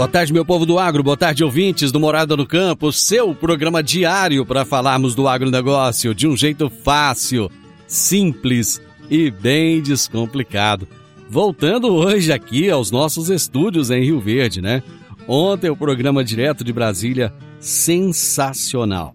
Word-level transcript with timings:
Boa 0.00 0.08
tarde, 0.08 0.32
meu 0.32 0.46
povo 0.46 0.64
do 0.64 0.78
agro, 0.78 1.02
boa 1.02 1.14
tarde, 1.14 1.44
ouvintes 1.44 1.92
do 1.92 2.00
Morada 2.00 2.34
no 2.34 2.46
Campo, 2.46 2.90
seu 2.90 3.34
programa 3.34 3.82
diário 3.82 4.46
para 4.46 4.64
falarmos 4.64 5.14
do 5.14 5.28
agronegócio 5.28 6.14
de 6.14 6.26
um 6.26 6.34
jeito 6.34 6.70
fácil, 6.70 7.50
simples 7.86 8.80
e 9.10 9.30
bem 9.30 9.82
descomplicado. 9.82 10.88
Voltando 11.28 11.92
hoje 11.92 12.32
aqui 12.32 12.70
aos 12.70 12.90
nossos 12.90 13.28
estúdios 13.28 13.90
em 13.90 14.02
Rio 14.02 14.18
Verde, 14.18 14.62
né? 14.62 14.82
Ontem 15.28 15.68
o 15.68 15.76
programa 15.76 16.24
direto 16.24 16.64
de 16.64 16.72
Brasília, 16.72 17.30
sensacional. 17.60 19.14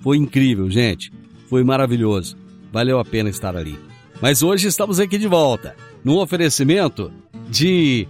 Foi 0.00 0.18
incrível, 0.18 0.70
gente. 0.70 1.10
Foi 1.48 1.64
maravilhoso. 1.64 2.36
Valeu 2.70 2.98
a 2.98 3.04
pena 3.06 3.30
estar 3.30 3.56
ali. 3.56 3.78
Mas 4.20 4.42
hoje 4.42 4.68
estamos 4.68 5.00
aqui 5.00 5.16
de 5.16 5.28
volta, 5.28 5.74
num 6.04 6.18
oferecimento 6.18 7.10
de 7.48 8.06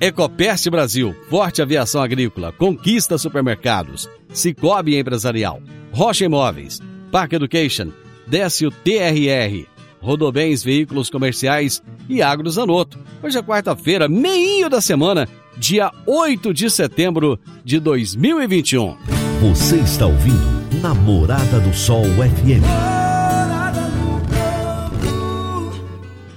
Ecopest 0.00 0.70
Brasil, 0.70 1.14
Forte 1.28 1.60
Aviação 1.60 2.00
Agrícola, 2.00 2.52
Conquista 2.52 3.18
Supermercados, 3.18 4.08
Cicobi 4.32 4.96
Empresarial, 4.96 5.60
Rocha 5.90 6.24
Imóveis, 6.24 6.80
Park 7.10 7.32
Education, 7.32 7.88
Décio 8.26 8.70
TRR, 8.70 9.66
Rodobens 10.00 10.62
Veículos 10.62 11.10
Comerciais 11.10 11.82
e 12.08 12.22
Agrozanoto. 12.22 12.98
Hoje 13.20 13.38
é 13.38 13.42
quarta-feira, 13.42 14.08
meio 14.08 14.70
da 14.70 14.80
semana, 14.80 15.28
dia 15.56 15.90
8 16.06 16.54
de 16.54 16.70
setembro 16.70 17.38
de 17.64 17.80
2021. 17.80 18.96
Você 19.40 19.78
está 19.78 20.06
ouvindo 20.06 20.80
Namorada 20.80 21.58
do 21.58 21.74
Sol 21.74 22.04
FM. 22.04 23.07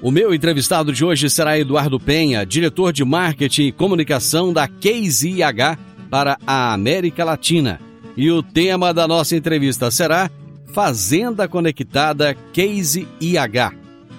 O 0.00 0.12
meu 0.12 0.32
entrevistado 0.32 0.92
de 0.92 1.04
hoje 1.04 1.28
será 1.28 1.58
Eduardo 1.58 1.98
Penha, 1.98 2.46
diretor 2.46 2.92
de 2.92 3.04
marketing 3.04 3.62
e 3.62 3.72
comunicação 3.72 4.52
da 4.52 4.68
Case 4.68 5.28
IH 5.28 5.76
para 6.08 6.38
a 6.46 6.72
América 6.72 7.24
Latina. 7.24 7.80
E 8.16 8.30
o 8.30 8.40
tema 8.40 8.94
da 8.94 9.08
nossa 9.08 9.34
entrevista 9.34 9.90
será 9.90 10.30
Fazenda 10.72 11.48
Conectada 11.48 12.32
Case 12.52 13.08
IH. 13.20 13.72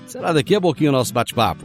Será 0.06 0.34
daqui 0.34 0.54
a 0.54 0.60
pouquinho 0.60 0.90
o 0.90 0.94
nosso 0.94 1.14
bate-papo. 1.14 1.64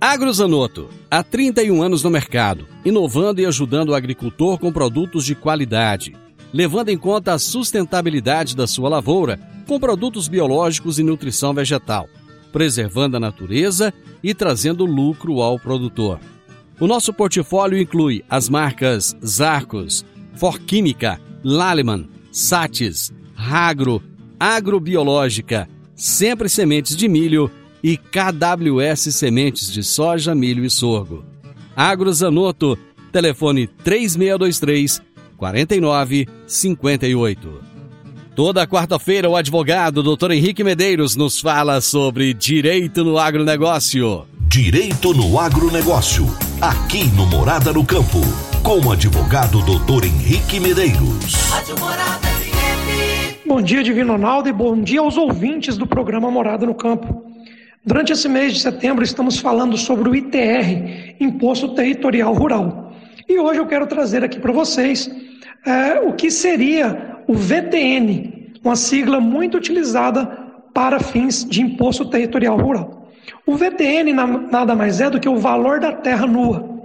Agrozanoto, 0.00 0.88
há 1.08 1.22
31 1.22 1.80
anos 1.80 2.02
no 2.02 2.10
mercado, 2.10 2.66
inovando 2.84 3.40
e 3.40 3.46
ajudando 3.46 3.90
o 3.90 3.94
agricultor 3.94 4.58
com 4.58 4.72
produtos 4.72 5.24
de 5.24 5.36
qualidade, 5.36 6.16
levando 6.52 6.88
em 6.88 6.98
conta 6.98 7.32
a 7.32 7.38
sustentabilidade 7.38 8.56
da 8.56 8.66
sua 8.66 8.88
lavoura 8.88 9.38
com 9.68 9.78
produtos 9.78 10.26
biológicos 10.26 10.98
e 10.98 11.04
nutrição 11.04 11.54
vegetal 11.54 12.08
preservando 12.56 13.18
a 13.18 13.20
natureza 13.20 13.92
e 14.22 14.32
trazendo 14.32 14.86
lucro 14.86 15.42
ao 15.42 15.60
produtor. 15.60 16.18
O 16.80 16.86
nosso 16.86 17.12
portfólio 17.12 17.78
inclui 17.78 18.24
as 18.30 18.48
marcas 18.48 19.14
Zarcos, 19.22 20.06
Forquímica, 20.36 21.20
Laleman, 21.44 22.08
Satis, 22.32 23.12
Ragro, 23.34 24.02
Agrobiológica, 24.40 25.68
Sempre 25.94 26.48
Sementes 26.48 26.96
de 26.96 27.06
Milho 27.08 27.50
e 27.82 27.98
KWS 27.98 29.14
Sementes 29.14 29.70
de 29.70 29.84
Soja, 29.84 30.34
Milho 30.34 30.64
e 30.64 30.70
Sorgo. 30.70 31.26
Agrozanoto, 31.76 32.78
telefone 33.12 33.66
3623 33.66 35.02
4958. 35.36 37.65
Toda 38.36 38.66
quarta-feira, 38.66 39.30
o 39.30 39.34
advogado 39.34 40.02
Dr. 40.02 40.32
Henrique 40.32 40.62
Medeiros 40.62 41.16
nos 41.16 41.40
fala 41.40 41.80
sobre 41.80 42.34
direito 42.34 43.02
no 43.02 43.16
agronegócio. 43.16 44.26
Direito 44.46 45.14
no 45.14 45.40
agronegócio. 45.40 46.26
Aqui 46.60 47.06
no 47.16 47.24
Morada 47.24 47.72
no 47.72 47.82
Campo. 47.82 48.20
Com 48.62 48.78
o 48.86 48.92
advogado 48.92 49.62
Dr. 49.62 50.04
Henrique 50.04 50.60
Medeiros. 50.60 51.32
Bom 53.46 53.62
dia, 53.62 53.82
Divino 53.82 54.12
Ronaldo, 54.12 54.50
e 54.50 54.52
bom 54.52 54.82
dia 54.82 55.00
aos 55.00 55.16
ouvintes 55.16 55.78
do 55.78 55.86
programa 55.86 56.30
Morada 56.30 56.66
no 56.66 56.74
Campo. 56.74 57.24
Durante 57.86 58.12
esse 58.12 58.28
mês 58.28 58.52
de 58.52 58.60
setembro, 58.60 59.02
estamos 59.02 59.38
falando 59.38 59.78
sobre 59.78 60.10
o 60.10 60.14
ITR, 60.14 61.16
Imposto 61.18 61.74
Territorial 61.74 62.34
Rural. 62.34 62.92
E 63.26 63.38
hoje 63.38 63.60
eu 63.60 63.66
quero 63.66 63.86
trazer 63.86 64.22
aqui 64.22 64.38
para 64.38 64.52
vocês 64.52 65.10
é, 65.64 66.00
o 66.00 66.12
que 66.12 66.30
seria 66.30 67.15
o 67.26 67.34
VTN, 67.34 68.52
uma 68.64 68.76
sigla 68.76 69.20
muito 69.20 69.56
utilizada 69.56 70.26
para 70.72 71.00
fins 71.00 71.44
de 71.44 71.62
imposto 71.62 72.04
territorial 72.04 72.56
rural. 72.58 73.08
O 73.44 73.56
VTN 73.56 74.12
nada 74.12 74.74
mais 74.74 75.00
é 75.00 75.10
do 75.10 75.18
que 75.18 75.28
o 75.28 75.36
valor 75.36 75.80
da 75.80 75.92
terra 75.92 76.26
nua. 76.26 76.76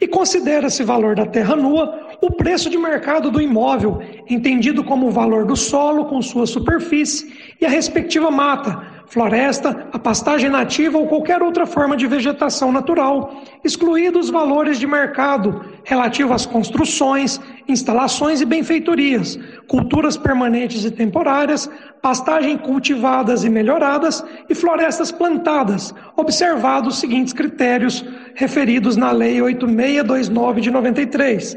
E 0.00 0.06
considera-se 0.06 0.82
valor 0.82 1.14
da 1.14 1.26
terra 1.26 1.54
nua 1.56 2.08
o 2.20 2.32
preço 2.32 2.68
de 2.68 2.78
mercado 2.78 3.30
do 3.30 3.40
imóvel, 3.40 4.00
entendido 4.28 4.82
como 4.82 5.06
o 5.06 5.10
valor 5.10 5.44
do 5.44 5.56
solo 5.56 6.06
com 6.06 6.20
sua 6.20 6.46
superfície 6.46 7.32
e 7.60 7.66
a 7.66 7.68
respectiva 7.68 8.30
mata, 8.30 8.97
floresta, 9.08 9.88
a 9.92 9.98
pastagem 9.98 10.50
nativa 10.50 10.98
ou 10.98 11.06
qualquer 11.06 11.42
outra 11.42 11.66
forma 11.66 11.96
de 11.96 12.06
vegetação 12.06 12.70
natural, 12.70 13.42
excluídos 13.64 14.26
os 14.26 14.30
valores 14.30 14.78
de 14.78 14.86
mercado 14.86 15.64
relativos 15.84 16.32
às 16.32 16.46
construções, 16.46 17.40
instalações 17.66 18.40
e 18.40 18.44
benfeitorias, 18.44 19.38
culturas 19.66 20.16
permanentes 20.16 20.84
e 20.84 20.90
temporárias, 20.90 21.70
pastagem 22.02 22.58
cultivadas 22.58 23.44
e 23.44 23.50
melhoradas 23.50 24.24
e 24.48 24.54
florestas 24.54 25.10
plantadas, 25.10 25.94
observados 26.16 26.94
os 26.94 27.00
seguintes 27.00 27.32
critérios 27.32 28.04
referidos 28.34 28.96
na 28.96 29.10
Lei 29.10 29.40
8629 29.40 30.60
de 30.60 30.70
93: 30.70 31.56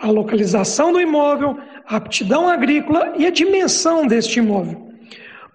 a 0.00 0.10
localização 0.10 0.92
do 0.92 1.00
imóvel, 1.00 1.56
a 1.86 1.96
aptidão 1.96 2.48
agrícola 2.48 3.14
e 3.16 3.26
a 3.26 3.30
dimensão 3.30 4.06
deste 4.06 4.38
imóvel. 4.38 4.87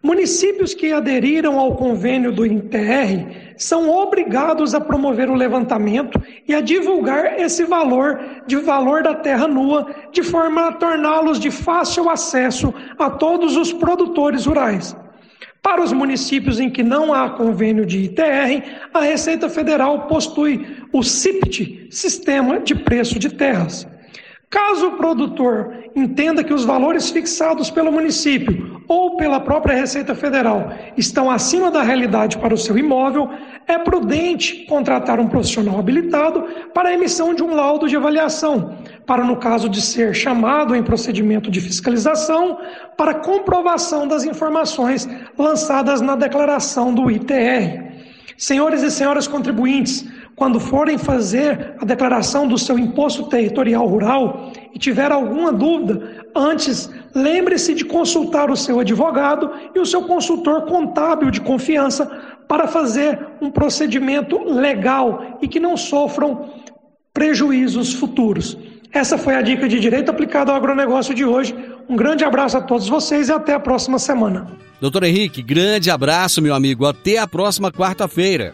Municípios 0.05 0.73
que 0.73 0.91
aderiram 0.91 1.57
ao 1.57 1.77
convênio 1.77 2.33
do 2.33 2.45
INTR 2.45 3.53
são 3.55 3.89
obrigados 3.89 4.75
a 4.75 4.81
promover 4.81 5.29
o 5.29 5.33
levantamento 5.33 6.21
e 6.45 6.53
a 6.53 6.59
divulgar 6.59 7.39
esse 7.39 7.63
valor 7.63 8.19
de 8.45 8.57
valor 8.57 9.01
da 9.01 9.15
terra 9.15 9.47
nua, 9.47 9.89
de 10.11 10.21
forma 10.21 10.67
a 10.67 10.73
torná-los 10.73 11.39
de 11.39 11.49
fácil 11.49 12.09
acesso 12.09 12.73
a 12.99 13.09
todos 13.09 13.55
os 13.55 13.71
produtores 13.71 14.45
rurais. 14.45 14.93
Para 15.61 15.81
os 15.81 15.93
municípios 15.93 16.59
em 16.59 16.69
que 16.69 16.83
não 16.83 17.13
há 17.13 17.29
convênio 17.29 17.85
de 17.85 17.99
ITR, 17.99 18.61
a 18.93 18.99
Receita 18.99 19.47
Federal 19.47 20.07
possui 20.07 20.67
o 20.91 21.01
CIPT, 21.01 21.87
Sistema 21.89 22.59
de 22.59 22.75
Preço 22.75 23.17
de 23.17 23.29
Terras. 23.29 23.87
Caso 24.53 24.89
o 24.89 24.97
produtor 24.97 25.73
entenda 25.95 26.43
que 26.43 26.53
os 26.53 26.63
valores 26.63 27.09
fixados 27.09 27.71
pelo 27.71 27.91
município 27.91 28.83
ou 28.87 29.17
pela 29.17 29.39
própria 29.39 29.75
Receita 29.75 30.13
Federal 30.13 30.71
estão 30.95 31.31
acima 31.31 31.71
da 31.71 31.81
realidade 31.81 32.37
para 32.37 32.53
o 32.53 32.57
seu 32.57 32.77
imóvel, 32.77 33.27
é 33.65 33.79
prudente 33.79 34.67
contratar 34.67 35.19
um 35.19 35.27
profissional 35.27 35.79
habilitado 35.79 36.43
para 36.71 36.89
a 36.89 36.93
emissão 36.93 37.33
de 37.33 37.41
um 37.41 37.55
laudo 37.55 37.87
de 37.87 37.95
avaliação, 37.95 38.77
para, 39.07 39.23
no 39.23 39.37
caso 39.37 39.67
de 39.67 39.81
ser 39.81 40.13
chamado 40.13 40.75
em 40.75 40.83
procedimento 40.83 41.49
de 41.49 41.59
fiscalização, 41.59 42.59
para 42.95 43.15
comprovação 43.15 44.07
das 44.07 44.23
informações 44.23 45.09
lançadas 45.35 45.99
na 45.99 46.15
declaração 46.15 46.93
do 46.93 47.09
ITR. 47.09 47.91
Senhores 48.37 48.83
e 48.83 48.91
senhoras 48.91 49.27
contribuintes, 49.27 50.05
quando 50.35 50.59
forem 50.59 50.97
fazer 50.97 51.75
a 51.79 51.85
declaração 51.85 52.47
do 52.47 52.57
seu 52.57 52.77
imposto 52.77 53.23
territorial 53.25 53.87
rural 53.87 54.51
e 54.73 54.79
tiver 54.79 55.11
alguma 55.11 55.51
dúvida, 55.51 56.25
antes 56.35 56.89
lembre-se 57.13 57.73
de 57.73 57.85
consultar 57.85 58.49
o 58.49 58.57
seu 58.57 58.79
advogado 58.79 59.51
e 59.75 59.79
o 59.79 59.85
seu 59.85 60.03
consultor 60.03 60.63
contábil 60.63 61.29
de 61.29 61.39
confiança 61.39 62.05
para 62.47 62.67
fazer 62.67 63.19
um 63.41 63.51
procedimento 63.51 64.43
legal 64.43 65.37
e 65.41 65.47
que 65.47 65.59
não 65.59 65.77
sofram 65.77 66.49
prejuízos 67.13 67.93
futuros. 67.93 68.57
Essa 68.91 69.17
foi 69.17 69.35
a 69.35 69.41
dica 69.41 69.67
de 69.67 69.79
direito 69.79 70.09
aplicado 70.09 70.51
ao 70.51 70.57
agronegócio 70.57 71.13
de 71.13 71.25
hoje. 71.25 71.55
Um 71.89 71.95
grande 71.95 72.23
abraço 72.23 72.57
a 72.57 72.61
todos 72.61 72.87
vocês 72.87 73.29
e 73.29 73.31
até 73.31 73.53
a 73.53 73.59
próxima 73.59 73.97
semana. 73.97 74.47
Doutor 74.79 75.03
Henrique, 75.03 75.41
grande 75.41 75.89
abraço, 75.89 76.41
meu 76.41 76.53
amigo. 76.53 76.85
Até 76.85 77.17
a 77.17 77.27
próxima 77.27 77.71
quarta-feira. 77.71 78.53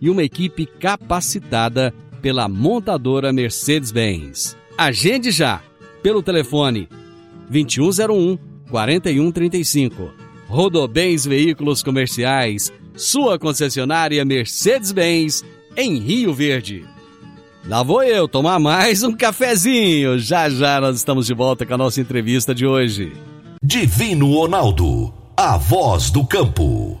e 0.00 0.08
uma 0.08 0.22
equipe 0.22 0.66
capacitada 0.66 1.92
pela 2.22 2.48
montadora 2.48 3.32
Mercedes-Benz. 3.32 4.56
Agende 4.76 5.30
já 5.30 5.60
pelo 6.02 6.22
telefone 6.22 6.88
2101 7.48 8.38
4135. 8.70 10.10
Rodobens 10.48 11.24
Veículos 11.24 11.82
Comerciais, 11.82 12.72
sua 12.96 13.38
concessionária 13.38 14.24
Mercedes-Benz 14.24 15.44
em 15.76 15.98
Rio 15.98 16.32
Verde. 16.32 16.84
Lá 17.66 17.82
vou 17.82 18.02
eu 18.02 18.26
tomar 18.26 18.58
mais 18.58 19.02
um 19.02 19.12
cafezinho. 19.12 20.18
Já 20.18 20.48
já 20.48 20.80
nós 20.80 20.96
estamos 20.96 21.26
de 21.26 21.34
volta 21.34 21.66
com 21.66 21.74
a 21.74 21.78
nossa 21.78 22.00
entrevista 22.00 22.54
de 22.54 22.66
hoje. 22.66 23.12
Divino 23.62 24.32
Ronaldo, 24.32 25.12
a 25.36 25.56
voz 25.58 26.10
do 26.10 26.26
campo. 26.26 27.00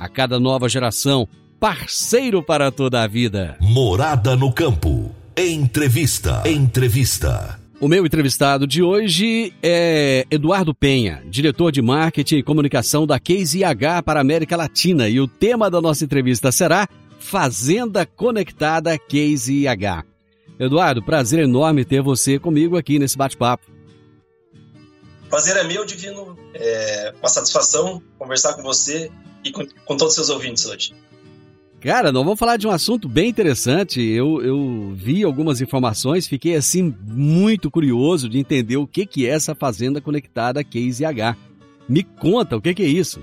A 0.00 0.08
cada 0.08 0.40
nova 0.40 0.66
geração, 0.66 1.28
parceiro 1.60 2.42
para 2.42 2.70
toda 2.70 3.02
a 3.02 3.06
vida. 3.06 3.58
Morada 3.60 4.34
no 4.34 4.50
campo. 4.50 5.14
Entrevista. 5.36 6.42
Entrevista. 6.46 7.60
O 7.78 7.86
meu 7.86 8.06
entrevistado 8.06 8.66
de 8.66 8.82
hoje 8.82 9.52
é 9.62 10.24
Eduardo 10.30 10.74
Penha, 10.74 11.22
diretor 11.28 11.70
de 11.70 11.82
marketing 11.82 12.36
e 12.36 12.42
comunicação 12.42 13.06
da 13.06 13.20
Case 13.20 13.58
IH 13.58 14.02
para 14.02 14.20
a 14.20 14.22
América 14.22 14.56
Latina. 14.56 15.06
E 15.06 15.20
o 15.20 15.28
tema 15.28 15.70
da 15.70 15.82
nossa 15.82 16.02
entrevista 16.02 16.50
será 16.50 16.88
Fazenda 17.18 18.06
Conectada 18.06 18.98
Case 18.98 19.66
IH. 19.66 20.02
Eduardo, 20.58 21.02
prazer 21.02 21.40
enorme 21.40 21.84
ter 21.84 22.00
você 22.00 22.38
comigo 22.38 22.78
aqui 22.78 22.98
nesse 22.98 23.18
bate-papo. 23.18 23.66
Prazer 25.28 25.58
é 25.58 25.64
meu, 25.64 25.84
Divino. 25.84 26.38
É 26.54 27.12
uma 27.20 27.28
satisfação 27.28 28.02
conversar 28.18 28.54
com 28.54 28.62
você 28.62 29.10
e 29.44 29.50
com, 29.50 29.66
com 29.84 29.96
todos 29.96 30.12
os 30.12 30.14
seus 30.14 30.28
ouvintes 30.28 30.66
hoje. 30.66 30.92
Cara, 31.80 32.12
nós 32.12 32.22
vamos 32.22 32.38
falar 32.38 32.58
de 32.58 32.66
um 32.66 32.70
assunto 32.70 33.08
bem 33.08 33.30
interessante. 33.30 34.02
Eu, 34.02 34.42
eu 34.42 34.92
vi 34.94 35.24
algumas 35.24 35.62
informações, 35.62 36.28
fiquei 36.28 36.54
assim 36.54 36.94
muito 37.06 37.70
curioso 37.70 38.28
de 38.28 38.38
entender 38.38 38.76
o 38.76 38.86
que, 38.86 39.06
que 39.06 39.26
é 39.26 39.30
essa 39.30 39.54
fazenda 39.54 39.98
conectada 39.98 40.62
Case 40.62 41.04
H. 41.04 41.36
Me 41.88 42.02
conta, 42.02 42.56
o 42.56 42.60
que, 42.60 42.74
que 42.74 42.82
é 42.82 42.86
isso? 42.86 43.20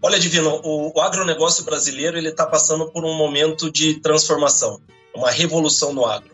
Olha, 0.00 0.18
Divino, 0.18 0.60
o, 0.64 0.96
o 0.96 1.00
agronegócio 1.00 1.64
brasileiro 1.64 2.16
ele 2.16 2.30
está 2.30 2.46
passando 2.46 2.90
por 2.90 3.04
um 3.04 3.14
momento 3.14 3.70
de 3.70 4.00
transformação, 4.00 4.80
uma 5.14 5.30
revolução 5.30 5.92
no 5.92 6.06
agro. 6.06 6.30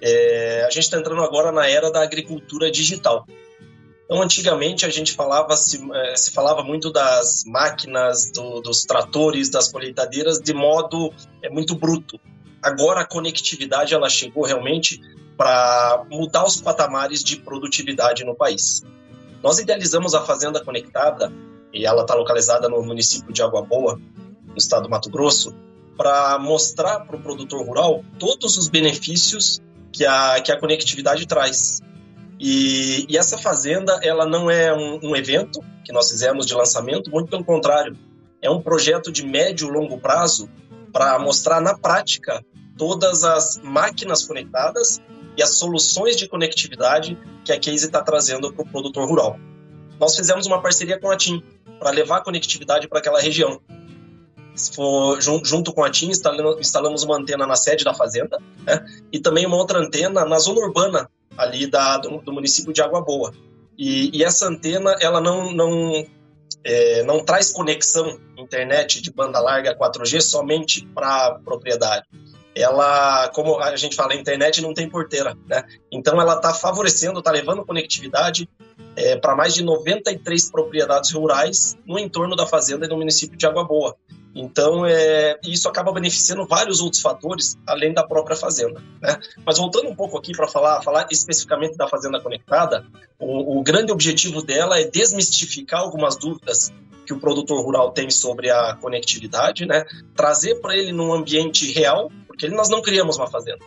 É, 0.00 0.64
a 0.64 0.70
gente 0.70 0.84
está 0.84 0.98
entrando 0.98 1.22
agora 1.22 1.50
na 1.50 1.66
era 1.66 1.90
da 1.90 2.02
agricultura 2.02 2.70
digital. 2.70 3.26
Então, 4.08 4.22
antigamente 4.22 4.86
a 4.86 4.88
gente 4.88 5.12
falava 5.12 5.54
se, 5.54 5.78
eh, 5.92 6.16
se 6.16 6.30
falava 6.32 6.64
muito 6.64 6.90
das 6.90 7.44
máquinas, 7.46 8.30
do, 8.30 8.62
dos 8.62 8.84
tratores, 8.84 9.50
das 9.50 9.70
colheitadeiras 9.70 10.38
de 10.40 10.54
modo 10.54 11.12
é, 11.42 11.50
muito 11.50 11.74
bruto. 11.74 12.18
Agora 12.62 13.02
a 13.02 13.04
conectividade 13.04 13.92
ela 13.92 14.08
chegou 14.08 14.46
realmente 14.46 14.98
para 15.36 16.06
mudar 16.10 16.46
os 16.46 16.58
patamares 16.58 17.22
de 17.22 17.36
produtividade 17.36 18.24
no 18.24 18.34
país. 18.34 18.82
Nós 19.42 19.58
idealizamos 19.58 20.14
a 20.14 20.24
fazenda 20.24 20.64
conectada 20.64 21.30
e 21.70 21.84
ela 21.84 22.00
está 22.00 22.14
localizada 22.14 22.66
no 22.66 22.82
município 22.82 23.30
de 23.30 23.42
Água 23.42 23.60
Boa, 23.60 24.00
no 24.46 24.56
estado 24.56 24.84
do 24.84 24.88
Mato 24.88 25.10
Grosso, 25.10 25.54
para 25.98 26.38
mostrar 26.38 27.00
para 27.00 27.14
o 27.14 27.20
produtor 27.20 27.62
rural 27.62 28.02
todos 28.18 28.56
os 28.56 28.68
benefícios 28.68 29.60
que 29.92 30.06
a, 30.06 30.40
que 30.40 30.50
a 30.50 30.58
conectividade 30.58 31.26
traz. 31.26 31.82
E, 32.40 33.06
e, 33.08 33.16
essa 33.16 33.36
fazenda, 33.36 33.98
ela 34.02 34.24
não 34.24 34.50
é 34.50 34.72
um, 34.72 35.10
um, 35.10 35.16
evento 35.16 35.60
que 35.84 35.92
nós 35.92 36.10
fizemos 36.10 36.46
de 36.46 36.54
lançamento, 36.54 37.10
muito 37.10 37.28
pelo 37.28 37.44
contrário, 37.44 37.96
é 38.40 38.48
um 38.48 38.60
projeto 38.60 39.10
de 39.10 39.26
médio 39.26 39.68
e 39.68 39.72
longo 39.72 39.98
prazo 39.98 40.48
para 40.92 41.18
mostrar 41.18 41.60
na 41.60 41.76
prática 41.76 42.44
todas 42.76 43.24
as 43.24 43.60
máquinas 43.62 44.24
conectadas 44.24 45.00
e 45.36 45.42
as 45.42 45.56
soluções 45.56 46.16
de 46.16 46.28
conectividade 46.28 47.18
que 47.44 47.52
a 47.52 47.58
Case 47.58 47.86
está 47.86 48.02
trazendo 48.02 48.52
para 48.52 48.62
o 48.62 48.68
produtor 48.68 49.08
rural. 49.08 49.38
Nós 49.98 50.14
fizemos 50.14 50.46
uma 50.46 50.62
parceria 50.62 50.98
com 50.98 51.10
a 51.10 51.16
TIM 51.16 51.42
para 51.78 51.90
levar 51.90 52.22
conectividade 52.22 52.88
para 52.88 53.00
aquela 53.00 53.20
região. 53.20 53.60
For, 54.74 55.20
junto 55.20 55.72
com 55.72 55.84
a 55.84 55.90
TIM, 55.90 56.10
instalamos 56.10 57.02
uma 57.02 57.16
antena 57.16 57.46
na 57.46 57.54
sede 57.54 57.84
da 57.84 57.94
fazenda 57.94 58.38
né? 58.64 58.84
e 59.12 59.20
também 59.20 59.46
uma 59.46 59.56
outra 59.56 59.78
antena 59.78 60.24
na 60.24 60.38
zona 60.38 60.60
urbana 60.60 61.08
ali 61.38 61.66
da, 61.66 61.96
do, 61.98 62.18
do 62.18 62.32
município 62.32 62.72
de 62.72 62.82
Água 62.82 63.00
Boa. 63.00 63.32
E, 63.78 64.10
e, 64.12 64.24
essa 64.24 64.48
antena, 64.48 64.96
ela 65.00 65.20
não, 65.20 65.52
não, 65.52 66.04
é, 66.64 67.02
não 67.04 67.24
traz 67.24 67.52
conexão 67.52 68.18
internet 68.36 69.00
de 69.00 69.12
banda 69.12 69.40
larga 69.40 69.76
4G 69.76 70.20
somente 70.20 70.84
para 70.86 71.38
propriedade. 71.44 72.04
Ela, 72.54 73.28
como 73.28 73.58
a 73.58 73.76
gente 73.76 73.94
fala, 73.94 74.12
a 74.12 74.16
internet 74.16 74.60
não 74.60 74.74
tem 74.74 74.88
porteira, 74.88 75.36
né? 75.46 75.64
Então 75.92 76.20
ela 76.20 76.34
está 76.34 76.52
favorecendo, 76.52 77.20
está 77.20 77.30
levando 77.30 77.64
conectividade 77.64 78.48
é, 78.96 79.16
para 79.16 79.36
mais 79.36 79.54
de 79.54 79.62
93 79.62 80.50
propriedades 80.50 81.12
rurais 81.12 81.76
no 81.86 81.98
entorno 81.98 82.34
da 82.34 82.46
fazenda 82.46 82.86
e 82.86 82.88
no 82.88 82.96
município 82.96 83.38
de 83.38 83.46
Água 83.46 83.64
Boa. 83.64 83.96
Então, 84.34 84.84
é, 84.86 85.38
isso 85.44 85.68
acaba 85.68 85.92
beneficiando 85.92 86.46
vários 86.46 86.80
outros 86.80 87.02
fatores, 87.02 87.56
além 87.66 87.92
da 87.92 88.06
própria 88.06 88.36
fazenda. 88.36 88.80
Né? 89.00 89.18
Mas 89.44 89.58
voltando 89.58 89.88
um 89.88 89.96
pouco 89.96 90.16
aqui 90.16 90.32
para 90.32 90.46
falar, 90.46 90.82
falar 90.82 91.08
especificamente 91.10 91.76
da 91.76 91.88
Fazenda 91.88 92.20
Conectada, 92.20 92.84
o, 93.18 93.58
o 93.58 93.62
grande 93.62 93.90
objetivo 93.90 94.42
dela 94.42 94.78
é 94.78 94.84
desmistificar 94.84 95.80
algumas 95.80 96.16
dúvidas 96.16 96.72
que 97.04 97.12
o 97.12 97.18
produtor 97.18 97.64
rural 97.64 97.90
tem 97.90 98.10
sobre 98.10 98.50
a 98.50 98.76
conectividade, 98.76 99.64
né? 99.64 99.84
trazer 100.14 100.60
para 100.60 100.76
ele 100.76 100.92
num 100.92 101.12
ambiente 101.12 101.72
real, 101.72 102.12
porque 102.38 102.54
nós 102.54 102.68
não 102.68 102.80
criamos 102.80 103.16
uma 103.16 103.26
fazenda. 103.26 103.58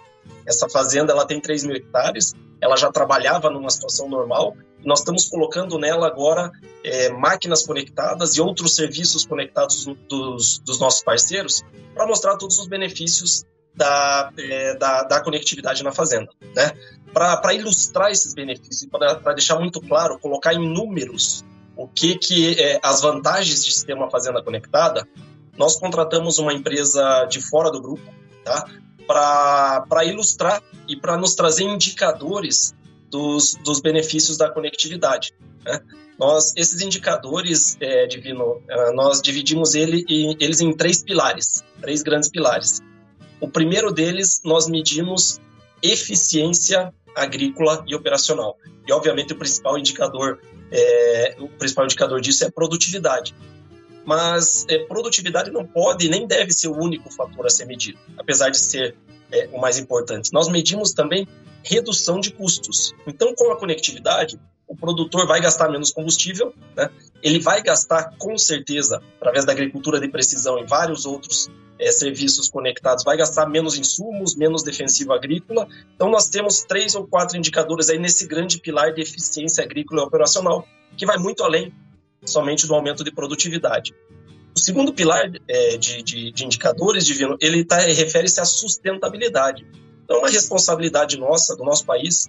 Essa 0.45 0.69
fazenda 0.69 1.11
ela 1.11 1.27
tem 1.27 1.41
3 1.41 1.65
mil 1.65 1.75
hectares, 1.75 2.33
ela 2.61 2.77
já 2.77 2.89
trabalhava 2.89 3.49
numa 3.49 3.69
situação 3.69 4.07
normal. 4.07 4.55
Nós 4.85 4.99
estamos 4.99 5.27
colocando 5.27 5.77
nela 5.77 6.07
agora 6.07 6.49
é, 6.83 7.09
máquinas 7.09 7.65
conectadas 7.67 8.37
e 8.37 8.41
outros 8.41 8.75
serviços 8.75 9.25
conectados 9.25 9.85
dos, 10.07 10.59
dos 10.59 10.79
nossos 10.79 11.03
parceiros 11.03 11.63
para 11.93 12.07
mostrar 12.07 12.37
todos 12.37 12.57
os 12.59 12.67
benefícios 12.67 13.43
da, 13.75 14.31
é, 14.37 14.75
da, 14.75 15.03
da, 15.03 15.21
conectividade 15.21 15.83
na 15.83 15.91
fazenda. 15.91 16.29
Né? 16.55 16.71
Para 17.13 17.53
ilustrar 17.53 18.09
esses 18.09 18.33
benefícios, 18.33 18.89
para 18.89 19.33
deixar 19.33 19.59
muito 19.59 19.81
claro, 19.81 20.17
colocar 20.17 20.53
em 20.53 20.73
números 20.73 21.43
o 21.75 21.89
que, 21.89 22.17
que 22.17 22.59
é, 22.59 22.79
as 22.81 23.01
vantagens 23.01 23.65
de 23.65 23.85
ter 23.85 23.93
uma 23.93 24.09
fazenda 24.09 24.41
conectada, 24.41 25.05
nós 25.57 25.77
contratamos 25.77 26.39
uma 26.39 26.53
empresa 26.53 27.25
de 27.25 27.41
fora 27.41 27.69
do 27.69 27.81
grupo, 27.81 28.21
tá? 28.43 28.65
para 29.07 30.05
ilustrar 30.05 30.61
e 30.87 30.95
para 30.95 31.17
nos 31.17 31.35
trazer 31.35 31.63
indicadores 31.63 32.73
dos, 33.09 33.55
dos 33.55 33.81
benefícios 33.81 34.37
da 34.37 34.49
conectividade. 34.49 35.33
Né? 35.65 35.81
Nós, 36.17 36.53
esses 36.55 36.81
indicadores, 36.81 37.77
é, 37.81 38.05
Divino, 38.07 38.61
é, 38.69 38.93
nós 38.93 39.21
dividimos 39.21 39.75
ele 39.75 40.05
eles 40.39 40.61
em 40.61 40.73
três 40.75 41.03
pilares, 41.03 41.63
três 41.81 42.01
grandes 42.03 42.29
pilares. 42.29 42.81
O 43.39 43.49
primeiro 43.49 43.91
deles, 43.91 44.41
nós 44.45 44.67
medimos 44.67 45.39
eficiência 45.81 46.93
agrícola 47.15 47.83
e 47.87 47.95
operacional. 47.95 48.55
E, 48.87 48.93
obviamente, 48.93 49.33
o 49.33 49.35
principal 49.35 49.77
indicador, 49.77 50.39
é, 50.71 51.35
o 51.39 51.49
principal 51.49 51.85
indicador 51.85 52.21
disso 52.21 52.45
é 52.45 52.51
produtividade 52.51 53.35
mas 54.05 54.65
é, 54.69 54.79
produtividade 54.79 55.51
não 55.51 55.65
pode 55.65 56.09
nem 56.09 56.27
deve 56.27 56.51
ser 56.51 56.67
o 56.67 56.77
único 56.77 57.11
fator 57.11 57.45
a 57.45 57.49
ser 57.49 57.65
medido, 57.65 57.99
apesar 58.17 58.49
de 58.49 58.57
ser 58.57 58.95
é, 59.31 59.49
o 59.51 59.59
mais 59.59 59.77
importante. 59.77 60.33
Nós 60.33 60.47
medimos 60.47 60.93
também 60.93 61.27
redução 61.63 62.19
de 62.19 62.31
custos. 62.31 62.93
Então, 63.05 63.33
com 63.35 63.51
a 63.51 63.57
conectividade, 63.57 64.39
o 64.67 64.75
produtor 64.75 65.27
vai 65.27 65.41
gastar 65.41 65.69
menos 65.69 65.91
combustível, 65.91 66.53
né? 66.75 66.89
ele 67.21 67.39
vai 67.39 67.61
gastar 67.61 68.15
com 68.17 68.37
certeza, 68.37 69.01
através 69.19 69.45
da 69.45 69.51
agricultura 69.51 69.99
de 69.99 70.07
precisão 70.07 70.57
e 70.59 70.65
vários 70.65 71.05
outros 71.05 71.49
é, 71.77 71.91
serviços 71.91 72.49
conectados, 72.49 73.03
vai 73.03 73.17
gastar 73.17 73.47
menos 73.47 73.77
insumos, 73.77 74.35
menos 74.35 74.63
defensivo 74.63 75.13
agrícola. 75.13 75.67
Então, 75.95 76.09
nós 76.09 76.29
temos 76.29 76.61
três 76.61 76.95
ou 76.95 77.05
quatro 77.05 77.37
indicadores 77.37 77.89
aí 77.89 77.99
nesse 77.99 78.25
grande 78.25 78.59
pilar 78.59 78.93
de 78.93 79.01
eficiência 79.01 79.63
agrícola 79.63 80.01
e 80.01 80.05
operacional, 80.05 80.65
que 80.95 81.05
vai 81.05 81.17
muito 81.17 81.43
além 81.43 81.73
somente 82.25 82.67
do 82.67 82.75
aumento 82.75 83.03
de 83.03 83.11
produtividade. 83.11 83.93
O 84.55 84.59
segundo 84.59 84.93
pilar 84.93 85.31
é, 85.47 85.77
de, 85.77 86.03
de, 86.03 86.31
de, 86.31 86.45
indicadores, 86.45 87.05
Divino, 87.05 87.37
ele 87.39 87.63
tá, 87.63 87.77
refere-se 87.77 88.39
à 88.39 88.45
sustentabilidade. 88.45 89.65
Então, 90.03 90.17
é 90.17 90.19
uma 90.19 90.29
responsabilidade 90.29 91.17
nossa, 91.17 91.55
do 91.55 91.63
nosso 91.63 91.85
país, 91.85 92.27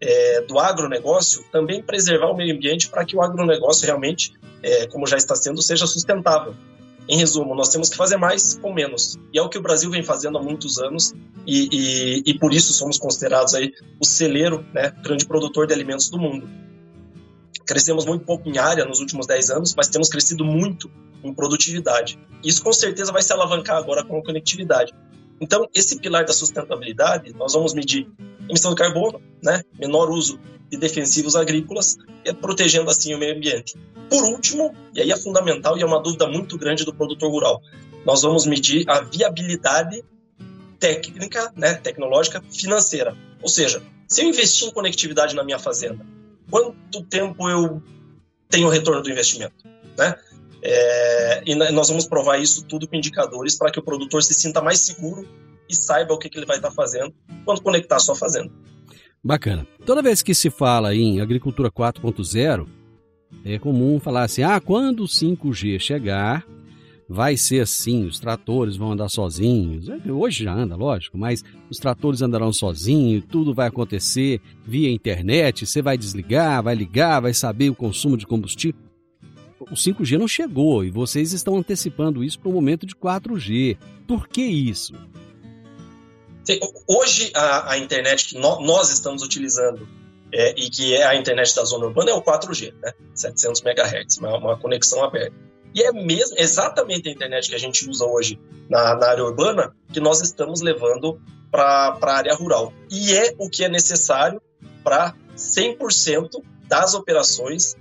é, 0.00 0.42
do 0.42 0.58
agronegócio, 0.58 1.44
também 1.52 1.82
preservar 1.82 2.30
o 2.30 2.36
meio 2.36 2.54
ambiente 2.54 2.88
para 2.88 3.04
que 3.04 3.16
o 3.16 3.22
agronegócio 3.22 3.86
realmente, 3.86 4.32
é, 4.62 4.86
como 4.88 5.06
já 5.06 5.16
está 5.16 5.36
sendo, 5.36 5.62
seja 5.62 5.86
sustentável. 5.86 6.54
Em 7.08 7.16
resumo, 7.16 7.54
nós 7.54 7.68
temos 7.68 7.88
que 7.88 7.96
fazer 7.96 8.16
mais 8.16 8.54
com 8.54 8.72
menos. 8.72 9.18
E 9.32 9.38
é 9.38 9.42
o 9.42 9.48
que 9.48 9.58
o 9.58 9.62
Brasil 9.62 9.90
vem 9.90 10.02
fazendo 10.02 10.38
há 10.38 10.42
muitos 10.42 10.78
anos, 10.78 11.12
e, 11.46 11.68
e, 11.72 12.22
e 12.26 12.38
por 12.38 12.52
isso 12.52 12.72
somos 12.72 12.98
considerados 12.98 13.54
aí 13.54 13.72
o 14.00 14.04
celeiro, 14.04 14.64
né, 14.72 14.92
grande 15.02 15.26
produtor 15.26 15.66
de 15.66 15.74
alimentos 15.74 16.08
do 16.08 16.18
mundo. 16.18 16.48
Crescemos 17.70 18.04
muito 18.04 18.24
pouco 18.24 18.48
em 18.48 18.58
área 18.58 18.84
nos 18.84 18.98
últimos 18.98 19.28
10 19.28 19.50
anos, 19.50 19.74
mas 19.76 19.86
temos 19.86 20.08
crescido 20.08 20.44
muito 20.44 20.90
em 21.22 21.32
produtividade. 21.32 22.18
Isso 22.42 22.60
com 22.64 22.72
certeza 22.72 23.12
vai 23.12 23.22
se 23.22 23.32
alavancar 23.32 23.76
agora 23.76 24.04
com 24.04 24.18
a 24.18 24.24
conectividade. 24.24 24.92
Então, 25.40 25.68
esse 25.72 26.00
pilar 26.00 26.24
da 26.24 26.32
sustentabilidade, 26.32 27.32
nós 27.32 27.52
vamos 27.52 27.72
medir 27.72 28.08
emissão 28.48 28.72
de 28.72 28.76
carbono, 28.76 29.22
né, 29.40 29.62
menor 29.78 30.10
uso 30.10 30.40
de 30.68 30.78
defensivos 30.78 31.36
agrícolas, 31.36 31.96
e 32.24 32.34
protegendo 32.34 32.90
assim 32.90 33.14
o 33.14 33.18
meio 33.18 33.36
ambiente. 33.36 33.78
Por 34.08 34.24
último, 34.24 34.74
e 34.92 35.00
aí 35.00 35.12
é 35.12 35.16
fundamental 35.16 35.78
e 35.78 35.82
é 35.82 35.86
uma 35.86 36.02
dúvida 36.02 36.26
muito 36.26 36.58
grande 36.58 36.84
do 36.84 36.92
produtor 36.92 37.30
rural, 37.30 37.62
nós 38.04 38.22
vamos 38.22 38.46
medir 38.46 38.84
a 38.90 39.00
viabilidade 39.00 40.02
técnica, 40.80 41.52
né, 41.54 41.74
tecnológica, 41.74 42.42
financeira. 42.50 43.16
Ou 43.40 43.48
seja, 43.48 43.80
se 44.08 44.22
eu 44.22 44.28
investir 44.28 44.66
em 44.66 44.72
conectividade 44.72 45.36
na 45.36 45.44
minha 45.44 45.60
fazenda, 45.60 46.04
quanto 46.50 47.02
tempo 47.04 47.48
eu 47.48 47.82
tenho 48.48 48.68
retorno 48.68 49.02
do 49.02 49.10
investimento, 49.10 49.54
né? 49.96 50.16
É, 50.62 51.42
e 51.46 51.54
nós 51.54 51.88
vamos 51.88 52.06
provar 52.06 52.38
isso 52.38 52.64
tudo 52.64 52.86
com 52.86 52.94
indicadores 52.94 53.56
para 53.56 53.70
que 53.70 53.78
o 53.78 53.82
produtor 53.82 54.22
se 54.22 54.34
sinta 54.34 54.60
mais 54.60 54.80
seguro 54.80 55.26
e 55.68 55.74
saiba 55.74 56.12
o 56.12 56.18
que, 56.18 56.28
que 56.28 56.38
ele 56.38 56.44
vai 56.44 56.56
estar 56.56 56.70
fazendo 56.70 57.14
quando 57.44 57.62
conectar 57.62 57.96
a 57.96 58.00
sua 58.00 58.14
fazenda. 58.14 58.50
Bacana. 59.22 59.66
Toda 59.86 60.02
vez 60.02 60.22
que 60.22 60.34
se 60.34 60.50
fala 60.50 60.94
em 60.94 61.20
agricultura 61.20 61.70
4.0, 61.70 62.66
é 63.44 63.58
comum 63.58 64.00
falar 64.00 64.24
assim: 64.24 64.42
ah, 64.42 64.60
quando 64.60 65.04
o 65.04 65.08
5G 65.08 65.78
chegar, 65.78 66.46
vai 67.12 67.36
ser 67.36 67.62
assim, 67.62 68.06
os 68.06 68.20
tratores 68.20 68.76
vão 68.76 68.92
andar 68.92 69.08
sozinhos. 69.08 69.88
É, 69.88 70.12
hoje 70.12 70.44
já 70.44 70.54
anda, 70.54 70.76
lógico, 70.76 71.18
mas 71.18 71.42
os 71.68 71.76
tratores 71.76 72.22
andarão 72.22 72.52
sozinhos, 72.52 73.24
tudo 73.28 73.52
vai 73.52 73.66
acontecer 73.66 74.40
via 74.64 74.88
internet, 74.88 75.66
você 75.66 75.82
vai 75.82 75.98
desligar, 75.98 76.62
vai 76.62 76.76
ligar, 76.76 77.20
vai 77.20 77.34
saber 77.34 77.68
o 77.68 77.74
consumo 77.74 78.16
de 78.16 78.28
combustível. 78.28 78.80
O 79.58 79.74
5G 79.74 80.18
não 80.18 80.28
chegou 80.28 80.84
e 80.84 80.90
vocês 80.90 81.32
estão 81.32 81.56
antecipando 81.56 82.22
isso 82.22 82.38
para 82.38 82.48
o 82.48 82.52
momento 82.52 82.86
de 82.86 82.94
4G. 82.94 83.76
Por 84.06 84.28
que 84.28 84.42
isso? 84.42 84.94
Hoje, 86.86 87.32
a, 87.34 87.72
a 87.72 87.78
internet 87.78 88.28
que 88.28 88.38
no, 88.38 88.60
nós 88.60 88.90
estamos 88.90 89.22
utilizando 89.22 89.86
é, 90.32 90.50
e 90.56 90.70
que 90.70 90.94
é 90.94 91.04
a 91.04 91.16
internet 91.16 91.56
da 91.56 91.64
zona 91.64 91.86
urbana 91.86 92.12
é 92.12 92.14
o 92.14 92.22
4G, 92.22 92.72
né? 92.80 92.92
700 93.14 93.62
MHz, 93.62 94.18
uma, 94.18 94.36
uma 94.38 94.56
conexão 94.56 95.02
aberta. 95.02 95.49
E 95.74 95.82
é 95.82 95.92
mesmo 95.92 96.36
exatamente 96.38 97.08
a 97.08 97.12
internet 97.12 97.48
que 97.48 97.54
a 97.54 97.58
gente 97.58 97.88
usa 97.88 98.04
hoje 98.04 98.38
na, 98.68 98.94
na 98.94 99.08
área 99.08 99.24
urbana 99.24 99.74
que 99.92 100.00
nós 100.00 100.20
estamos 100.20 100.60
levando 100.60 101.20
para 101.50 101.98
a 102.00 102.12
área 102.12 102.34
rural. 102.34 102.72
E 102.90 103.12
é 103.12 103.34
o 103.38 103.48
que 103.48 103.64
é 103.64 103.68
necessário 103.68 104.40
para 104.82 105.14
100% 105.36 106.42
das 106.66 106.94
operações 106.94 107.76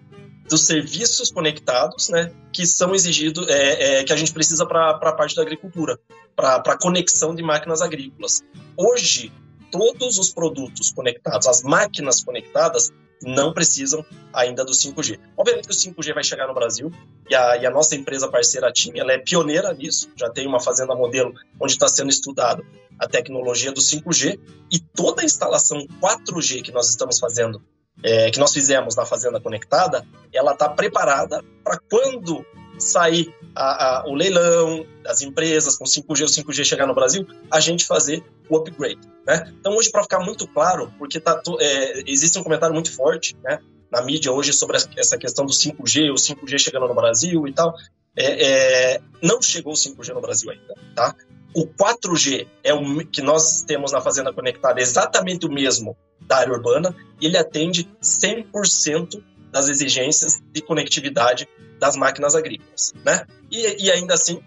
dos 0.49 0.65
serviços 0.65 1.31
conectados, 1.31 2.09
né, 2.09 2.31
que 2.51 2.65
são 2.65 2.95
exigidos, 2.95 3.47
é, 3.47 3.99
é, 3.99 4.03
que 4.03 4.11
a 4.11 4.15
gente 4.15 4.33
precisa 4.33 4.65
para 4.65 4.89
a 4.91 5.13
parte 5.13 5.35
da 5.35 5.43
agricultura, 5.43 5.99
para 6.35 6.55
a 6.55 6.77
conexão 6.77 7.35
de 7.35 7.43
máquinas 7.43 7.81
agrícolas. 7.81 8.43
Hoje, 8.75 9.31
todos 9.71 10.17
os 10.17 10.31
produtos 10.31 10.91
conectados, 10.91 11.45
as 11.47 11.61
máquinas 11.61 12.23
conectadas, 12.23 12.91
não 13.21 13.53
precisam 13.53 14.05
ainda 14.33 14.63
do 14.63 14.71
5G. 14.71 15.19
Obviamente 15.35 15.67
que 15.67 15.73
o 15.73 15.77
5G 15.77 16.13
vai 16.13 16.23
chegar 16.23 16.47
no 16.47 16.53
Brasil 16.53 16.91
e 17.29 17.35
a, 17.35 17.57
e 17.57 17.65
a 17.65 17.71
nossa 17.71 17.95
empresa 17.95 18.29
parceira 18.29 18.71
TIM 18.71 18.97
ela 18.97 19.11
é 19.11 19.17
pioneira 19.17 19.73
nisso, 19.73 20.09
já 20.15 20.29
tem 20.29 20.47
uma 20.47 20.59
fazenda 20.59 20.95
modelo 20.95 21.33
onde 21.59 21.73
está 21.73 21.87
sendo 21.87 22.09
estudado 22.09 22.65
a 22.99 23.07
tecnologia 23.07 23.71
do 23.71 23.79
5G 23.79 24.39
e 24.71 24.79
toda 24.79 25.21
a 25.21 25.25
instalação 25.25 25.87
4G 26.01 26.61
que 26.61 26.71
nós 26.71 26.89
estamos 26.89 27.17
fazendo, 27.17 27.61
é, 28.03 28.29
que 28.29 28.39
nós 28.39 28.53
fizemos 28.53 28.95
na 28.95 29.05
Fazenda 29.05 29.39
Conectada, 29.39 30.05
ela 30.33 30.51
está 30.51 30.67
preparada 30.67 31.43
para 31.63 31.79
quando 31.89 32.45
sair 32.79 33.33
a, 33.55 33.99
a, 33.99 34.07
o 34.07 34.13
leilão 34.13 34.85
das 35.03 35.21
empresas 35.21 35.77
com 35.77 35.85
5G, 35.85 36.23
o 36.23 36.43
5G 36.43 36.63
chegar 36.63 36.87
no 36.87 36.95
Brasil, 36.95 37.27
a 37.51 37.59
gente 37.59 37.85
fazer 37.85 38.23
o 38.49 38.57
upgrade. 38.57 38.99
Né? 39.27 39.53
Então, 39.59 39.75
hoje, 39.75 39.91
para 39.91 40.03
ficar 40.03 40.19
muito 40.19 40.47
claro, 40.47 40.91
porque 40.97 41.19
tá, 41.19 41.41
é, 41.59 42.03
existe 42.09 42.37
um 42.39 42.43
comentário 42.43 42.73
muito 42.73 42.91
forte 42.91 43.35
né, 43.43 43.59
na 43.91 44.01
mídia 44.01 44.31
hoje 44.31 44.53
sobre 44.53 44.77
essa 44.97 45.17
questão 45.17 45.45
do 45.45 45.51
5G, 45.51 46.11
o 46.11 46.15
5G 46.15 46.59
chegando 46.59 46.87
no 46.87 46.95
Brasil 46.95 47.47
e 47.47 47.53
tal, 47.53 47.75
é, 48.15 48.95
é, 48.95 49.01
não 49.21 49.41
chegou 49.41 49.73
o 49.73 49.75
5G 49.75 50.13
no 50.13 50.21
Brasil 50.21 50.51
ainda. 50.51 50.73
Tá? 50.95 51.15
O 51.53 51.65
4G 51.65 52.47
é 52.63 52.73
o 52.73 53.05
que 53.05 53.21
nós 53.21 53.63
temos 53.63 53.91
na 53.91 54.01
Fazenda 54.01 54.31
Conectada, 54.31 54.79
exatamente 54.79 55.45
o 55.45 55.51
mesmo 55.51 55.97
da 56.21 56.37
área 56.37 56.53
urbana, 56.53 56.95
e 57.19 57.25
ele 57.25 57.37
atende 57.37 57.89
100% 58.01 59.23
das 59.51 59.69
exigências 59.69 60.41
de 60.51 60.61
conectividade 60.61 61.47
das 61.79 61.95
máquinas 61.95 62.35
agrícolas, 62.35 62.93
né? 63.05 63.25
E, 63.49 63.85
e 63.85 63.91
ainda 63.91 64.13
assim, 64.13 64.41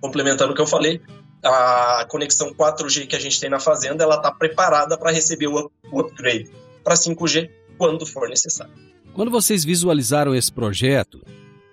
complementando 0.00 0.52
o 0.52 0.54
que 0.54 0.60
eu 0.60 0.66
falei, 0.66 1.00
a 1.42 2.06
conexão 2.08 2.52
4G 2.52 3.06
que 3.06 3.16
a 3.16 3.20
gente 3.20 3.40
tem 3.40 3.50
na 3.50 3.60
fazenda, 3.60 4.02
ela 4.02 4.16
está 4.16 4.32
preparada 4.32 4.98
para 4.98 5.12
receber 5.12 5.46
o, 5.46 5.70
upgrade 5.92 6.50
para 6.82 6.94
5G 6.94 7.50
quando 7.78 8.06
for 8.06 8.28
necessário. 8.28 8.72
Quando 9.14 9.30
vocês 9.30 9.64
visualizaram 9.64 10.34
esse 10.34 10.52
projeto, 10.52 11.22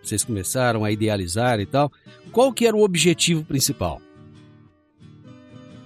vocês 0.02 0.24
começaram 0.24 0.84
a 0.84 0.92
idealizar 0.92 1.60
e 1.60 1.66
tal, 1.66 1.92
qual 2.32 2.54
que 2.54 2.68
era 2.68 2.76
o 2.76 2.84
objetivo 2.84 3.44
principal? 3.44 4.02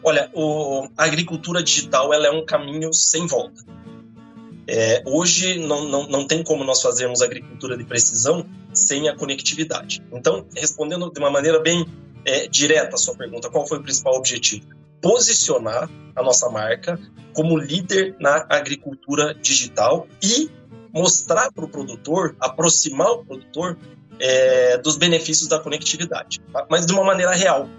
Olha, 0.03 0.29
o, 0.33 0.87
a 0.97 1.03
agricultura 1.03 1.61
digital 1.61 2.13
ela 2.13 2.27
é 2.27 2.31
um 2.31 2.45
caminho 2.45 2.93
sem 2.93 3.27
volta. 3.27 3.61
É, 4.67 5.01
hoje 5.05 5.57
não, 5.59 5.85
não, 5.85 6.07
não 6.07 6.27
tem 6.27 6.43
como 6.43 6.63
nós 6.63 6.81
fazermos 6.81 7.21
agricultura 7.21 7.77
de 7.77 7.85
precisão 7.85 8.45
sem 8.73 9.07
a 9.07 9.15
conectividade. 9.15 10.03
Então, 10.11 10.45
respondendo 10.55 11.09
de 11.11 11.19
uma 11.19 11.31
maneira 11.31 11.59
bem 11.59 11.85
é, 12.25 12.47
direta 12.47 12.95
a 12.95 12.99
sua 12.99 13.15
pergunta, 13.15 13.49
qual 13.49 13.65
foi 13.65 13.77
o 13.77 13.83
principal 13.83 14.15
objetivo? 14.15 14.67
Posicionar 15.01 15.89
a 16.15 16.21
nossa 16.21 16.49
marca 16.49 16.99
como 17.33 17.57
líder 17.57 18.15
na 18.19 18.45
agricultura 18.49 19.33
digital 19.33 20.07
e 20.21 20.49
mostrar 20.93 21.51
para 21.51 21.63
o 21.63 21.69
produtor, 21.69 22.35
aproximar 22.39 23.11
o 23.11 23.23
produtor 23.23 23.77
é, 24.19 24.77
dos 24.79 24.97
benefícios 24.97 25.47
da 25.47 25.59
conectividade, 25.59 26.41
tá? 26.51 26.65
mas 26.69 26.85
de 26.85 26.93
uma 26.93 27.03
maneira 27.03 27.33
real. 27.33 27.69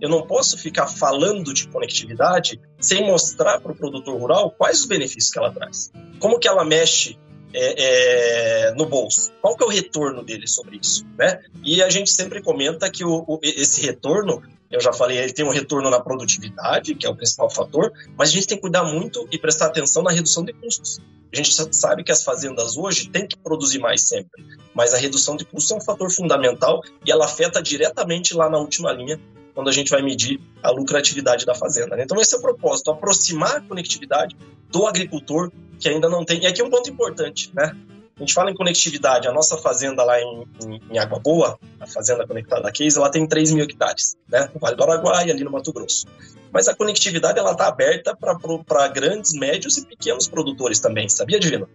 Eu 0.00 0.08
não 0.08 0.26
posso 0.26 0.58
ficar 0.58 0.86
falando 0.86 1.52
de 1.54 1.68
conectividade 1.68 2.60
sem 2.80 3.06
mostrar 3.06 3.60
para 3.60 3.72
o 3.72 3.76
produtor 3.76 4.18
rural 4.20 4.50
quais 4.50 4.80
os 4.80 4.86
benefícios 4.86 5.30
que 5.30 5.38
ela 5.38 5.52
traz. 5.52 5.90
Como 6.18 6.38
que 6.38 6.48
ela 6.48 6.64
mexe 6.64 7.18
é, 7.52 8.68
é, 8.68 8.74
no 8.74 8.86
bolso? 8.86 9.32
Qual 9.40 9.56
que 9.56 9.64
é 9.64 9.66
o 9.66 9.70
retorno 9.70 10.22
dele 10.22 10.46
sobre 10.46 10.78
isso? 10.82 11.04
Né? 11.18 11.40
E 11.64 11.82
a 11.82 11.88
gente 11.88 12.10
sempre 12.10 12.42
comenta 12.42 12.90
que 12.90 13.04
o, 13.04 13.24
o, 13.26 13.40
esse 13.42 13.80
retorno, 13.80 14.42
eu 14.70 14.80
já 14.80 14.92
falei, 14.92 15.18
ele 15.18 15.32
tem 15.32 15.44
um 15.44 15.50
retorno 15.50 15.88
na 15.90 16.00
produtividade, 16.00 16.94
que 16.94 17.06
é 17.06 17.08
o 17.08 17.16
principal 17.16 17.48
fator, 17.48 17.92
mas 18.16 18.28
a 18.28 18.32
gente 18.32 18.46
tem 18.46 18.58
que 18.58 18.62
cuidar 18.62 18.84
muito 18.84 19.26
e 19.32 19.38
prestar 19.38 19.66
atenção 19.66 20.02
na 20.02 20.10
redução 20.10 20.44
de 20.44 20.52
custos. 20.52 21.00
A 21.32 21.36
gente 21.36 21.52
sabe 21.74 22.04
que 22.04 22.12
as 22.12 22.22
fazendas 22.22 22.76
hoje 22.76 23.08
têm 23.10 23.26
que 23.26 23.36
produzir 23.36 23.78
mais 23.78 24.02
sempre, 24.08 24.44
mas 24.74 24.94
a 24.94 24.98
redução 24.98 25.36
de 25.36 25.44
custos 25.44 25.70
é 25.70 25.74
um 25.74 25.80
fator 25.80 26.10
fundamental 26.10 26.82
e 27.04 27.10
ela 27.10 27.24
afeta 27.24 27.62
diretamente 27.62 28.34
lá 28.34 28.48
na 28.48 28.58
última 28.58 28.92
linha 28.92 29.20
quando 29.56 29.68
a 29.68 29.72
gente 29.72 29.90
vai 29.90 30.02
medir 30.02 30.38
a 30.62 30.70
lucratividade 30.70 31.46
da 31.46 31.54
fazenda. 31.54 31.96
Né? 31.96 32.02
Então, 32.02 32.20
esse 32.20 32.34
é 32.34 32.38
o 32.38 32.42
propósito, 32.42 32.90
aproximar 32.90 33.56
a 33.56 33.60
conectividade 33.62 34.36
do 34.70 34.86
agricultor 34.86 35.50
que 35.80 35.88
ainda 35.88 36.10
não 36.10 36.26
tem. 36.26 36.42
E 36.42 36.46
aqui 36.46 36.60
é 36.60 36.64
um 36.64 36.68
ponto 36.68 36.90
importante, 36.90 37.50
né? 37.54 37.74
A 38.16 38.20
gente 38.20 38.34
fala 38.34 38.50
em 38.50 38.54
conectividade, 38.54 39.26
a 39.26 39.32
nossa 39.32 39.56
fazenda 39.56 40.02
lá 40.02 40.20
em, 40.20 40.46
em, 40.62 40.80
em 40.90 40.98
Água 40.98 41.18
Boa, 41.18 41.58
a 41.80 41.86
fazenda 41.86 42.26
conectada 42.26 42.62
da 42.62 42.72
Case, 42.72 42.98
ela 42.98 43.10
tem 43.10 43.26
3 43.26 43.52
mil 43.52 43.64
hectares, 43.64 44.14
né? 44.28 44.50
No 44.54 44.60
Vale 44.60 44.76
do 44.76 44.82
Araguaia, 44.82 45.32
ali 45.32 45.42
no 45.42 45.50
Mato 45.50 45.72
Grosso. 45.72 46.06
Mas 46.52 46.68
a 46.68 46.74
conectividade, 46.74 47.38
ela 47.38 47.52
está 47.52 47.66
aberta 47.66 48.14
para 48.14 48.88
grandes, 48.88 49.32
médios 49.32 49.78
e 49.78 49.86
pequenos 49.86 50.28
produtores 50.28 50.80
também, 50.80 51.08
sabia, 51.08 51.40
Divino? 51.40 51.66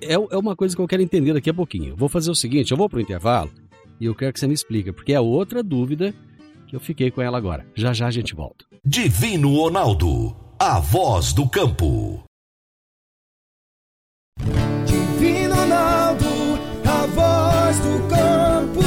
É, 0.00 0.14
é 0.14 0.38
uma 0.38 0.56
coisa 0.56 0.74
que 0.74 0.80
eu 0.80 0.88
quero 0.88 1.02
entender 1.02 1.34
daqui 1.34 1.50
a 1.50 1.54
pouquinho. 1.54 1.90
Eu 1.90 1.96
vou 1.96 2.08
fazer 2.08 2.30
o 2.30 2.34
seguinte, 2.34 2.70
eu 2.70 2.78
vou 2.78 2.88
para 2.88 2.98
o 2.98 3.02
intervalo 3.02 3.50
e 4.00 4.06
eu 4.06 4.14
quero 4.14 4.32
que 4.32 4.40
você 4.40 4.46
me 4.46 4.54
explique, 4.54 4.90
porque 4.90 5.12
é 5.12 5.20
outra 5.20 5.62
dúvida 5.62 6.12
eu 6.72 6.80
fiquei 6.80 7.10
com 7.10 7.20
ela 7.20 7.36
agora. 7.36 7.66
Já 7.74 7.92
já 7.92 8.06
a 8.06 8.10
gente 8.10 8.34
volta. 8.34 8.64
Divino 8.84 9.54
Ronaldo, 9.54 10.34
a 10.58 10.80
voz 10.80 11.32
do 11.32 11.48
campo. 11.48 12.24
Divino 14.86 15.54
Ronaldo, 15.54 16.26
a 16.84 17.06
voz 17.06 17.78
do 17.78 18.08
campo. 18.08 18.82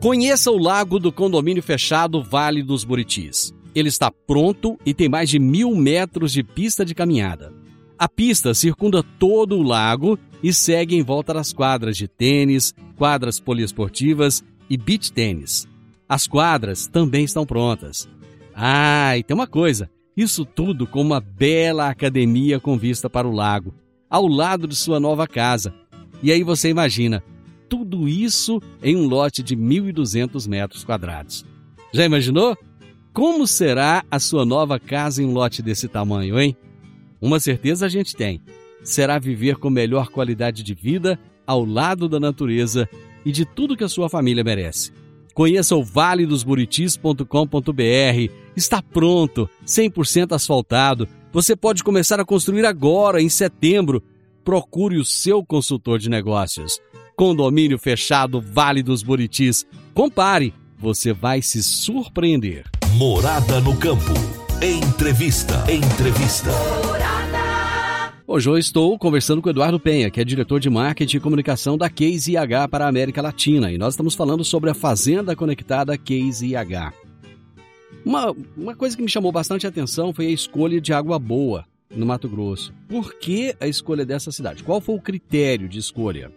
Conheça 0.00 0.50
o 0.50 0.58
lago 0.58 0.98
do 0.98 1.10
condomínio 1.10 1.62
fechado 1.62 2.22
Vale 2.22 2.62
dos 2.62 2.84
Buritis. 2.84 3.54
Ele 3.74 3.88
está 3.88 4.10
pronto 4.10 4.78
e 4.84 4.92
tem 4.94 5.08
mais 5.08 5.30
de 5.30 5.38
mil 5.38 5.74
metros 5.74 6.32
de 6.32 6.44
pista 6.44 6.84
de 6.84 6.94
caminhada. 6.94 7.52
A 7.98 8.08
pista 8.08 8.54
circunda 8.54 9.02
todo 9.18 9.56
o 9.56 9.62
lago 9.62 10.18
e 10.42 10.52
segue 10.52 10.94
em 10.94 11.02
volta 11.02 11.32
das 11.32 11.52
quadras 11.52 11.96
de 11.96 12.06
tênis, 12.06 12.74
quadras 12.96 13.40
poliesportivas 13.40 14.44
e 14.68 14.76
beach 14.76 15.12
tênis. 15.12 15.68
As 16.08 16.26
quadras 16.26 16.86
também 16.86 17.24
estão 17.24 17.46
prontas. 17.46 18.08
Ah, 18.54 19.16
e 19.16 19.22
tem 19.22 19.34
uma 19.34 19.46
coisa: 19.46 19.90
isso 20.16 20.44
tudo 20.44 20.86
com 20.86 21.00
uma 21.00 21.20
bela 21.20 21.88
academia 21.88 22.60
com 22.60 22.78
vista 22.78 23.10
para 23.10 23.26
o 23.26 23.32
lago, 23.32 23.74
ao 24.08 24.26
lado 24.26 24.68
de 24.68 24.76
sua 24.76 25.00
nova 25.00 25.26
casa. 25.26 25.74
E 26.22 26.30
aí 26.30 26.42
você 26.42 26.68
imagina, 26.68 27.22
tudo 27.68 28.08
isso 28.08 28.62
em 28.82 28.96
um 28.96 29.06
lote 29.06 29.42
de 29.42 29.56
1.200 29.56 30.48
metros 30.48 30.84
quadrados. 30.84 31.44
Já 31.92 32.04
imaginou? 32.04 32.56
Como 33.12 33.46
será 33.46 34.04
a 34.10 34.18
sua 34.18 34.44
nova 34.44 34.78
casa 34.78 35.22
em 35.22 35.26
um 35.26 35.32
lote 35.32 35.62
desse 35.62 35.88
tamanho, 35.88 36.38
hein? 36.38 36.56
Uma 37.20 37.40
certeza 37.40 37.86
a 37.86 37.88
gente 37.88 38.14
tem: 38.14 38.40
será 38.82 39.18
viver 39.18 39.56
com 39.56 39.70
melhor 39.70 40.08
qualidade 40.08 40.62
de 40.62 40.74
vida 40.74 41.18
ao 41.46 41.64
lado 41.64 42.08
da 42.08 42.20
natureza 42.20 42.88
e 43.24 43.32
de 43.32 43.44
tudo 43.44 43.76
que 43.76 43.84
a 43.84 43.88
sua 43.88 44.08
família 44.08 44.44
merece. 44.44 44.92
Conheça 45.34 45.74
o 45.74 45.82
valedosburitis.com.br. 45.82 48.32
Está 48.56 48.80
pronto, 48.80 49.50
100% 49.66 50.32
asfaltado. 50.32 51.08
Você 51.32 51.56
pode 51.56 51.82
começar 51.82 52.20
a 52.20 52.24
construir 52.24 52.64
agora, 52.64 53.20
em 53.20 53.28
setembro. 53.28 54.00
Procure 54.44 54.98
o 54.98 55.04
seu 55.04 55.44
consultor 55.44 55.98
de 55.98 56.08
negócios. 56.08 56.80
Condomínio 57.16 57.78
fechado 57.78 58.40
Vale 58.40 58.82
dos 58.82 59.02
Buritis. 59.02 59.66
Compare, 59.92 60.54
você 60.78 61.12
vai 61.12 61.42
se 61.42 61.62
surpreender. 61.62 62.64
Morada 62.96 63.60
no 63.60 63.76
campo. 63.76 64.12
Entrevista. 64.62 65.64
Entrevista. 65.70 66.50
Hoje 68.26 68.48
eu 68.48 68.56
estou 68.56 68.98
conversando 68.98 69.42
com 69.42 69.48
o 69.48 69.52
Eduardo 69.52 69.78
Penha, 69.78 70.10
que 70.10 70.18
é 70.18 70.24
diretor 70.24 70.58
de 70.58 70.70
marketing 70.70 71.18
e 71.18 71.20
comunicação 71.20 71.76
da 71.76 71.90
Case 71.90 72.32
IH 72.32 72.68
para 72.70 72.86
a 72.86 72.88
América 72.88 73.20
Latina, 73.20 73.70
e 73.70 73.76
nós 73.76 73.92
estamos 73.92 74.14
falando 74.14 74.42
sobre 74.42 74.70
a 74.70 74.74
Fazenda 74.74 75.36
Conectada 75.36 75.98
Case 75.98 76.46
IH. 76.46 76.94
Uma, 78.02 78.34
uma 78.56 78.74
coisa 78.74 78.96
que 78.96 79.02
me 79.02 79.10
chamou 79.10 79.30
bastante 79.30 79.66
atenção 79.66 80.14
foi 80.14 80.28
a 80.28 80.30
escolha 80.30 80.80
de 80.80 80.90
Água 80.90 81.18
Boa, 81.18 81.66
no 81.90 82.06
Mato 82.06 82.26
Grosso. 82.26 82.72
Por 82.88 83.12
que 83.12 83.54
a 83.60 83.68
escolha 83.68 84.06
dessa 84.06 84.32
cidade? 84.32 84.64
Qual 84.64 84.80
foi 84.80 84.94
o 84.94 85.02
critério 85.02 85.68
de 85.68 85.78
escolha? 85.78 86.32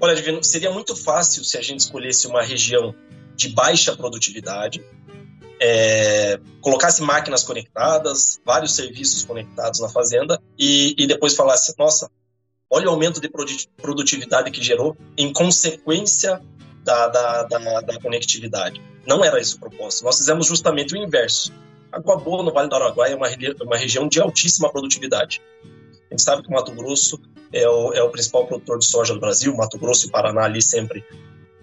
Olha, 0.00 0.14
Divino, 0.14 0.44
seria 0.44 0.70
muito 0.70 0.94
fácil 0.94 1.42
se 1.42 1.58
a 1.58 1.60
gente 1.60 1.80
escolhesse 1.80 2.28
uma 2.28 2.44
região 2.44 2.94
de 3.34 3.48
baixa 3.48 3.96
produtividade, 3.96 4.80
é, 5.60 6.38
colocasse 6.60 7.02
máquinas 7.02 7.42
conectadas, 7.42 8.40
vários 8.44 8.74
serviços 8.74 9.24
conectados 9.24 9.80
na 9.80 9.88
fazenda 9.88 10.40
e, 10.58 10.94
e 10.98 11.06
depois 11.06 11.34
falasse: 11.34 11.74
nossa, 11.78 12.10
olha 12.70 12.86
o 12.86 12.90
aumento 12.90 13.20
de 13.20 13.30
produtividade 13.76 14.50
que 14.50 14.62
gerou 14.62 14.96
em 15.16 15.32
consequência 15.32 16.40
da, 16.84 17.08
da, 17.08 17.42
da, 17.44 17.80
da 17.80 18.00
conectividade. 18.00 18.80
Não 19.06 19.24
era 19.24 19.40
esse 19.40 19.56
o 19.56 19.60
propósito. 19.60 20.04
Nós 20.04 20.18
fizemos 20.18 20.46
justamente 20.46 20.94
o 20.94 20.96
inverso. 20.96 21.52
Água 21.90 22.16
Boa, 22.16 22.42
no 22.42 22.52
Vale 22.52 22.68
do 22.68 22.76
Araguaia, 22.76 23.12
é 23.12 23.16
uma, 23.16 23.28
uma 23.62 23.76
região 23.76 24.06
de 24.06 24.20
altíssima 24.20 24.70
produtividade. 24.70 25.40
A 26.10 26.14
gente 26.14 26.22
sabe 26.22 26.42
que 26.42 26.48
o 26.48 26.52
Mato 26.52 26.72
Grosso 26.72 27.20
é 27.52 27.68
o, 27.68 27.92
é 27.92 28.02
o 28.02 28.10
principal 28.10 28.46
produtor 28.46 28.78
de 28.78 28.86
soja 28.86 29.14
do 29.14 29.20
Brasil, 29.20 29.54
Mato 29.56 29.78
Grosso 29.78 30.06
e 30.06 30.10
Paraná 30.10 30.44
ali 30.44 30.60
sempre 30.60 31.04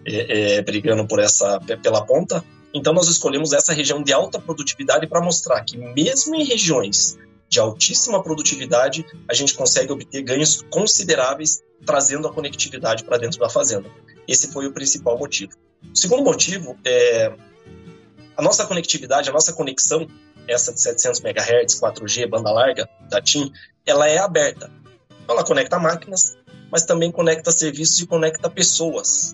é, 0.05 0.55
é, 0.58 0.62
brigando 0.62 1.08
por 1.08 1.19
essa 1.19 1.60
pela 1.81 2.05
ponta. 2.05 2.43
Então 2.75 2.93
nós 2.93 3.07
escolhemos 3.07 3.53
essa 3.53 3.71
região 3.71 4.03
de 4.03 4.11
alta 4.11 4.38
produtividade 4.38 5.07
para 5.07 5.21
mostrar 5.21 5.63
que 5.63 5.77
mesmo 5.77 6.35
em 6.35 6.43
regiões 6.43 7.17
de 7.47 7.57
altíssima 7.57 8.21
produtividade, 8.21 9.05
a 9.29 9.33
gente 9.33 9.53
consegue 9.53 9.93
obter 9.93 10.21
ganhos 10.21 10.61
consideráveis 10.69 11.63
trazendo 11.85 12.27
a 12.27 12.33
conectividade 12.33 13.05
para 13.05 13.17
dentro 13.17 13.39
da 13.39 13.49
fazenda. 13.49 13.89
Esse 14.27 14.51
foi 14.51 14.67
o 14.67 14.73
principal 14.73 15.17
motivo. 15.17 15.53
O 15.83 15.95
segundo 15.95 16.21
motivo 16.21 16.77
é 16.83 17.33
a 18.35 18.41
nossa 18.41 18.65
conectividade, 18.65 19.29
a 19.29 19.33
nossa 19.33 19.53
conexão, 19.53 20.05
essa 20.45 20.73
de 20.73 20.81
700 20.81 21.21
MHz, 21.21 21.79
4G, 21.79 22.27
banda 22.27 22.51
larga 22.51 22.89
da 23.09 23.21
TIM, 23.21 23.53
ela 23.85 24.09
é 24.09 24.17
aberta. 24.17 24.69
Ela 25.29 25.45
conecta 25.45 25.79
máquinas, 25.79 26.38
mas 26.69 26.83
também 26.83 27.09
conecta 27.09 27.51
serviços 27.51 27.99
e 28.01 28.05
conecta 28.05 28.49
pessoas. 28.49 29.33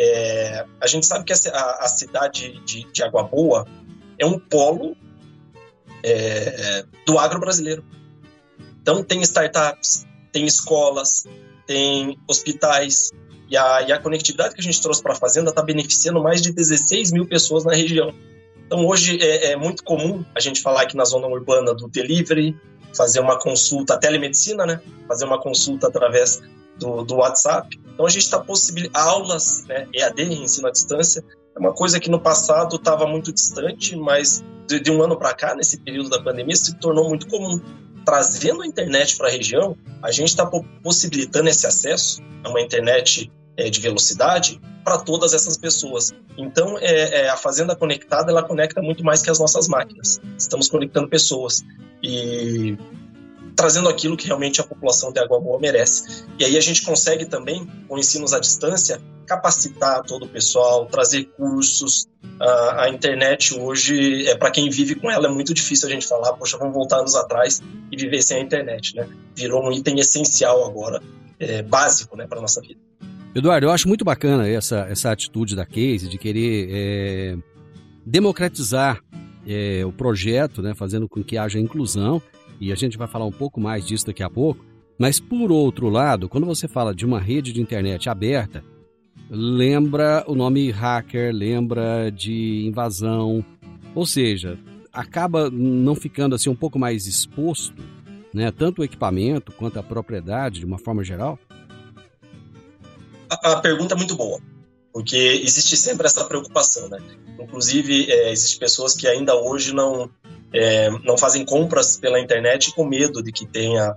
É, 0.00 0.64
a 0.80 0.86
gente 0.86 1.04
sabe 1.06 1.24
que 1.24 1.32
a, 1.32 1.70
a 1.80 1.88
cidade 1.88 2.60
de, 2.64 2.84
de, 2.84 3.02
Água 3.02 3.24
Boa 3.24 3.66
é 4.16 4.24
um 4.24 4.38
polo 4.38 4.96
é, 6.04 6.84
do 7.04 7.18
agro 7.18 7.40
brasileiro. 7.40 7.84
Então, 8.80 9.02
tem 9.02 9.20
startups, 9.22 10.06
tem 10.30 10.46
escolas, 10.46 11.26
tem 11.66 12.16
hospitais, 12.28 13.10
e 13.50 13.56
a, 13.56 13.82
e 13.82 13.92
a 13.92 13.98
conectividade 13.98 14.54
que 14.54 14.60
a 14.60 14.62
gente 14.62 14.80
trouxe 14.80 15.02
para 15.02 15.14
a 15.14 15.16
fazenda 15.16 15.50
está 15.50 15.62
beneficiando 15.62 16.22
mais 16.22 16.40
de 16.40 16.52
16 16.52 17.10
mil 17.10 17.26
pessoas 17.26 17.64
na 17.64 17.74
região. 17.74 18.14
Então, 18.64 18.86
hoje 18.86 19.18
é, 19.20 19.52
é, 19.52 19.56
muito 19.56 19.82
comum 19.82 20.24
a 20.32 20.38
gente 20.38 20.62
falar 20.62 20.82
aqui 20.82 20.96
na 20.96 21.04
zona 21.04 21.26
urbana 21.26 21.74
do 21.74 21.88
delivery, 21.88 22.56
fazer 22.96 23.18
uma 23.18 23.36
consulta, 23.36 23.98
telemedicina, 23.98 24.64
né? 24.64 24.80
Fazer 25.08 25.24
uma 25.24 25.40
consulta 25.40 25.88
através 25.88 26.40
do, 26.78 27.04
do 27.04 27.16
WhatsApp. 27.16 27.78
Então 27.92 28.06
a 28.06 28.08
gente 28.08 28.22
está 28.22 28.38
possibilitando 28.38 29.04
aulas, 29.04 29.64
né, 29.66 29.86
EAD, 29.92 30.22
ensino 30.22 30.68
à 30.68 30.70
distância, 30.70 31.24
é 31.54 31.58
uma 31.58 31.74
coisa 31.74 31.98
que 31.98 32.08
no 32.08 32.20
passado 32.20 32.76
estava 32.76 33.06
muito 33.06 33.32
distante, 33.32 33.96
mas 33.96 34.44
de, 34.68 34.78
de 34.78 34.90
um 34.90 35.02
ano 35.02 35.16
para 35.18 35.34
cá, 35.34 35.54
nesse 35.54 35.78
período 35.78 36.08
da 36.08 36.22
pandemia, 36.22 36.54
se 36.54 36.74
tornou 36.76 37.08
muito 37.08 37.26
comum. 37.26 37.60
trazendo 38.04 38.62
a 38.62 38.66
internet 38.66 39.16
para 39.16 39.28
a 39.28 39.30
região, 39.30 39.76
a 40.02 40.10
gente 40.12 40.28
está 40.28 40.46
possibilitando 40.82 41.48
esse 41.48 41.66
acesso 41.66 42.22
a 42.44 42.48
uma 42.48 42.60
internet 42.60 43.30
é, 43.56 43.68
de 43.68 43.80
velocidade 43.80 44.60
para 44.84 44.98
todas 44.98 45.34
essas 45.34 45.56
pessoas. 45.56 46.12
Então, 46.36 46.78
é, 46.78 47.22
é, 47.22 47.28
a 47.28 47.36
Fazenda 47.36 47.74
Conectada, 47.74 48.30
ela 48.30 48.42
conecta 48.42 48.80
muito 48.80 49.04
mais 49.04 49.20
que 49.20 49.28
as 49.28 49.40
nossas 49.40 49.66
máquinas. 49.66 50.20
Estamos 50.38 50.68
conectando 50.68 51.08
pessoas 51.08 51.64
e 52.02 52.78
trazendo 53.58 53.88
aquilo 53.88 54.16
que 54.16 54.24
realmente 54.24 54.60
a 54.60 54.64
população 54.64 55.12
de 55.12 55.18
Água 55.18 55.40
Boa 55.40 55.58
merece. 55.58 56.24
E 56.38 56.44
aí 56.44 56.56
a 56.56 56.60
gente 56.60 56.82
consegue 56.82 57.26
também, 57.26 57.66
com 57.88 57.98
ensinos 57.98 58.32
à 58.32 58.38
distância, 58.38 59.02
capacitar 59.26 60.00
todo 60.04 60.26
o 60.26 60.28
pessoal, 60.28 60.86
trazer 60.86 61.24
cursos. 61.36 62.06
A, 62.38 62.84
a 62.84 62.88
internet 62.88 63.58
hoje, 63.58 64.28
é 64.28 64.36
para 64.36 64.52
quem 64.52 64.70
vive 64.70 64.94
com 64.94 65.10
ela, 65.10 65.26
é 65.26 65.30
muito 65.30 65.52
difícil 65.52 65.88
a 65.88 65.90
gente 65.90 66.06
falar, 66.06 66.34
poxa, 66.34 66.56
vamos 66.56 66.72
voltar 66.72 67.00
anos 67.00 67.16
atrás 67.16 67.60
e 67.90 67.96
viver 67.96 68.22
sem 68.22 68.36
a 68.36 68.40
internet, 68.40 68.94
né? 68.94 69.08
Virou 69.34 69.68
um 69.68 69.72
item 69.72 69.98
essencial 69.98 70.64
agora, 70.64 71.02
é, 71.40 71.60
básico, 71.60 72.16
né, 72.16 72.28
para 72.28 72.40
nossa 72.40 72.60
vida. 72.60 72.78
Eduardo, 73.34 73.66
eu 73.66 73.72
acho 73.72 73.88
muito 73.88 74.04
bacana 74.04 74.48
essa, 74.48 74.86
essa 74.88 75.10
atitude 75.10 75.56
da 75.56 75.66
Case 75.66 76.08
de 76.08 76.16
querer 76.16 76.68
é, 76.70 77.36
democratizar 78.06 79.02
é, 79.44 79.84
o 79.84 79.90
projeto, 79.90 80.62
né, 80.62 80.76
fazendo 80.76 81.08
com 81.08 81.24
que 81.24 81.36
haja 81.36 81.58
inclusão 81.58 82.22
e 82.60 82.72
a 82.72 82.74
gente 82.74 82.98
vai 82.98 83.08
falar 83.08 83.26
um 83.26 83.32
pouco 83.32 83.60
mais 83.60 83.86
disso 83.86 84.06
daqui 84.06 84.22
a 84.22 84.30
pouco. 84.30 84.64
Mas, 84.98 85.20
por 85.20 85.52
outro 85.52 85.88
lado, 85.88 86.28
quando 86.28 86.46
você 86.46 86.66
fala 86.66 86.94
de 86.94 87.06
uma 87.06 87.20
rede 87.20 87.52
de 87.52 87.60
internet 87.60 88.08
aberta, 88.08 88.64
lembra 89.30 90.24
o 90.26 90.34
nome 90.34 90.70
hacker, 90.70 91.32
lembra 91.32 92.10
de 92.10 92.66
invasão, 92.66 93.44
ou 93.94 94.06
seja, 94.06 94.58
acaba 94.92 95.50
não 95.50 95.94
ficando 95.94 96.34
assim 96.34 96.50
um 96.50 96.56
pouco 96.56 96.78
mais 96.78 97.06
exposto, 97.06 97.82
né, 98.32 98.50
tanto 98.50 98.80
o 98.80 98.84
equipamento 98.84 99.52
quanto 99.52 99.78
a 99.78 99.82
propriedade 99.82 100.60
de 100.60 100.66
uma 100.66 100.78
forma 100.78 101.04
geral? 101.04 101.38
A, 103.30 103.56
pergunta 103.60 103.94
é 103.94 103.96
muito 103.96 104.16
boa, 104.16 104.40
porque 104.92 105.16
existe 105.16 105.76
sempre 105.76 106.06
essa 106.06 106.24
preocupação, 106.24 106.88
né? 106.88 106.98
Inclusive, 107.38 108.10
é, 108.10 108.32
existem 108.32 108.58
pessoas 108.58 108.94
que 108.94 109.06
ainda 109.06 109.36
hoje 109.36 109.74
não 109.74 110.10
é, 110.52 110.90
não 111.04 111.16
fazem 111.16 111.44
compras 111.44 111.96
pela 111.96 112.20
internet 112.20 112.74
com 112.74 112.84
medo 112.84 113.22
de 113.22 113.32
que 113.32 113.46
tenha 113.46 113.94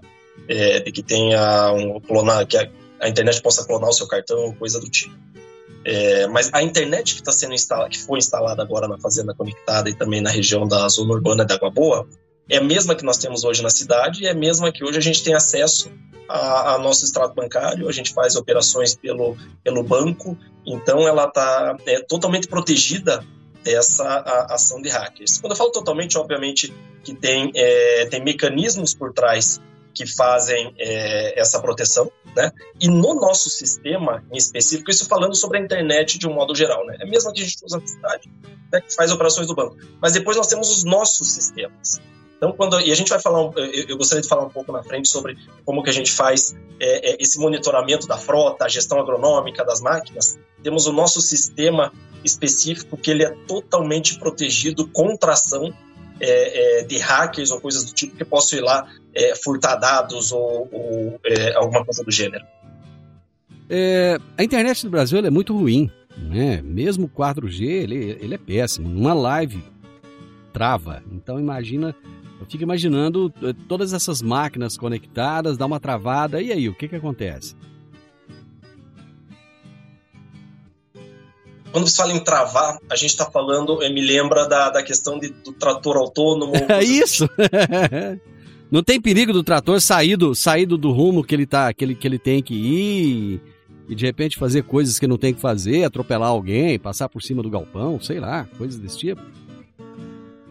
é, 0.47 0.79
de 0.79 0.91
que 0.91 1.03
tenha 1.03 1.71
um 1.73 1.99
clonar 1.99 2.45
que 2.45 2.57
a, 2.57 2.69
a, 2.99 3.09
internet 3.09 3.41
possa 3.41 3.65
clonar 3.65 3.89
o 3.89 3.93
seu 3.93 4.07
cartão 4.07 4.53
coisa 4.53 4.79
do 4.79 4.89
tipo. 4.89 5.15
É, 5.83 6.27
mas 6.27 6.49
a 6.53 6.61
internet 6.61 7.15
que 7.15 7.21
está 7.21 7.31
sendo 7.31 7.53
instalada, 7.53 7.89
que 7.89 7.99
foi 7.99 8.19
instalada 8.19 8.61
agora 8.61 8.87
na 8.87 8.99
fazenda 8.99 9.33
conectada 9.33 9.89
e 9.89 9.95
também 9.95 10.21
na 10.21 10.29
região 10.29 10.67
da 10.67 10.87
zona 10.89 11.13
urbana 11.13 11.45
de 11.45 11.53
Água 11.53 11.71
Boa, 11.71 12.07
é 12.49 12.57
a 12.57 12.63
mesma 12.63 12.95
que 12.95 13.03
nós 13.03 13.17
temos 13.17 13.43
hoje 13.43 13.63
na 13.63 13.69
cidade 13.69 14.23
e 14.23 14.27
é 14.27 14.31
a 14.31 14.35
mesma 14.35 14.71
que 14.71 14.83
hoje 14.83 14.97
a 14.97 15.01
gente 15.01 15.23
tem 15.23 15.33
acesso 15.33 15.91
a, 16.27 16.75
a 16.75 16.77
nosso 16.77 17.03
extrato 17.03 17.33
bancário, 17.33 17.87
a 17.87 17.91
gente 17.91 18.13
faz 18.13 18.35
operações 18.35 18.93
pelo, 18.95 19.35
pelo 19.63 19.83
banco, 19.83 20.37
então 20.65 21.07
ela 21.07 21.25
está 21.25 21.75
é, 21.85 22.01
totalmente 22.01 22.47
protegida 22.47 23.23
dessa 23.63 24.03
a, 24.03 24.55
ação 24.55 24.81
de 24.81 24.89
hackers. 24.89 25.39
Quando 25.39 25.51
eu 25.51 25.57
falo 25.57 25.71
totalmente, 25.71 26.17
obviamente 26.17 26.73
que 27.03 27.15
tem, 27.15 27.51
é, 27.55 28.05
tem 28.05 28.23
mecanismos 28.23 28.93
por 28.93 29.13
trás 29.13 29.59
que 29.93 30.05
fazem 30.05 30.73
é, 30.77 31.39
essa 31.39 31.61
proteção, 31.61 32.09
né? 32.35 32.51
E 32.79 32.87
no 32.87 33.13
nosso 33.15 33.49
sistema 33.49 34.23
em 34.31 34.37
específico, 34.37 34.89
isso 34.89 35.05
falando 35.05 35.35
sobre 35.35 35.57
a 35.57 35.61
internet 35.61 36.17
de 36.17 36.27
um 36.27 36.33
modo 36.33 36.55
geral, 36.55 36.85
né? 36.85 36.97
É 37.01 37.05
mesmo 37.05 37.29
a 37.29 37.33
gente 37.35 37.57
usa 37.63 37.77
na 37.77 37.87
cidade, 37.87 38.31
né, 38.71 38.81
que 38.81 38.95
faz 38.95 39.11
operações 39.11 39.47
do 39.47 39.55
banco. 39.55 39.77
Mas 40.01 40.13
depois 40.13 40.37
nós 40.37 40.47
temos 40.47 40.69
os 40.69 40.83
nossos 40.83 41.31
sistemas. 41.31 41.99
Então, 42.41 42.53
quando 42.53 42.81
e 42.81 42.91
a 42.91 42.95
gente 42.95 43.09
vai 43.09 43.21
falar, 43.21 43.51
eu, 43.87 43.95
gostaria 43.95 44.23
de 44.23 44.27
falar 44.27 44.43
um 44.43 44.49
pouco 44.49 44.71
na 44.71 44.81
frente 44.81 45.07
sobre 45.07 45.37
como 45.63 45.83
que 45.83 45.91
a 45.91 45.93
gente 45.93 46.11
faz 46.11 46.55
é, 46.79 47.11
é, 47.11 47.17
esse 47.19 47.39
monitoramento 47.39 48.07
da 48.07 48.17
frota, 48.17 48.65
a 48.65 48.67
gestão 48.67 48.99
agronômica 48.99 49.63
das 49.63 49.79
máquinas. 49.79 50.39
Temos 50.63 50.87
o 50.87 50.91
nosso 50.91 51.21
sistema 51.21 51.93
específico 52.23 52.97
que 52.97 53.11
ele 53.11 53.23
é 53.23 53.29
totalmente 53.47 54.17
protegido 54.17 54.87
contra 54.87 55.33
ação 55.33 55.71
é, 56.19 56.79
é, 56.79 56.83
de 56.83 56.97
hackers 56.97 57.51
ou 57.51 57.61
coisas 57.61 57.85
do 57.85 57.93
tipo 57.93 58.17
que 58.17 58.25
possam 58.25 58.57
ir 58.57 58.63
lá 58.63 58.91
é, 59.13 59.35
furtar 59.35 59.75
dados 59.75 60.31
ou, 60.31 60.67
ou 60.71 61.19
é, 61.23 61.53
alguma 61.53 61.85
coisa 61.85 62.03
do 62.03 62.09
gênero. 62.09 62.43
É, 63.69 64.17
a 64.35 64.43
internet 64.43 64.83
no 64.83 64.89
Brasil 64.89 65.19
é 65.19 65.29
muito 65.29 65.55
ruim, 65.55 65.91
né? 66.17 66.59
Mesmo 66.63 67.05
o 67.05 67.09
4G 67.09 67.61
ele, 67.61 68.17
ele 68.19 68.33
é 68.33 68.39
péssimo. 68.39 68.89
Numa 68.89 69.13
live 69.13 69.63
trava. 70.51 71.03
Então 71.11 71.39
imagina, 71.39 71.95
eu 72.41 72.47
fico 72.47 72.63
imaginando 72.63 73.31
é, 73.43 73.53
todas 73.67 73.93
essas 73.93 74.19
máquinas 74.21 74.75
conectadas, 74.75 75.57
dá 75.57 75.65
uma 75.67 75.79
travada 75.79 76.41
e 76.41 76.51
aí 76.51 76.67
o 76.67 76.73
que 76.73 76.87
que 76.87 76.95
acontece? 76.95 77.55
Quando 81.71 81.87
você 81.87 81.95
fala 81.95 82.11
em 82.11 82.19
travar, 82.19 82.79
a 82.89 82.95
gente 82.95 83.11
está 83.11 83.29
falando, 83.29 83.77
me 83.77 84.01
lembra 84.01 84.45
da, 84.47 84.71
da 84.71 84.83
questão 84.83 85.17
de, 85.19 85.29
do 85.29 85.53
trator 85.53 85.95
autônomo. 85.95 86.51
É 86.67 86.83
isso! 86.83 87.29
Não 88.69 88.81
tem 88.81 88.99
perigo 88.99 89.31
do 89.31 89.43
trator 89.43 89.79
sair 89.79 90.15
do, 90.15 90.33
sair 90.33 90.65
do, 90.65 90.77
do 90.77 90.91
rumo 90.91 91.23
que 91.23 91.35
ele, 91.35 91.45
tá, 91.45 91.73
que, 91.73 91.83
ele, 91.83 91.93
que 91.93 92.07
ele 92.07 92.17
tem 92.17 92.41
que 92.41 92.53
ir 92.53 93.41
e 93.89 93.95
de 93.95 94.05
repente 94.05 94.37
fazer 94.37 94.63
coisas 94.63 94.97
que 94.97 95.05
não 95.05 95.17
tem 95.17 95.33
que 95.33 95.41
fazer, 95.41 95.83
atropelar 95.83 96.29
alguém, 96.29 96.79
passar 96.79 97.09
por 97.09 97.21
cima 97.21 97.43
do 97.43 97.49
galpão, 97.49 97.99
sei 97.99 98.21
lá, 98.21 98.47
coisas 98.57 98.79
desse 98.79 98.97
tipo. 98.97 99.21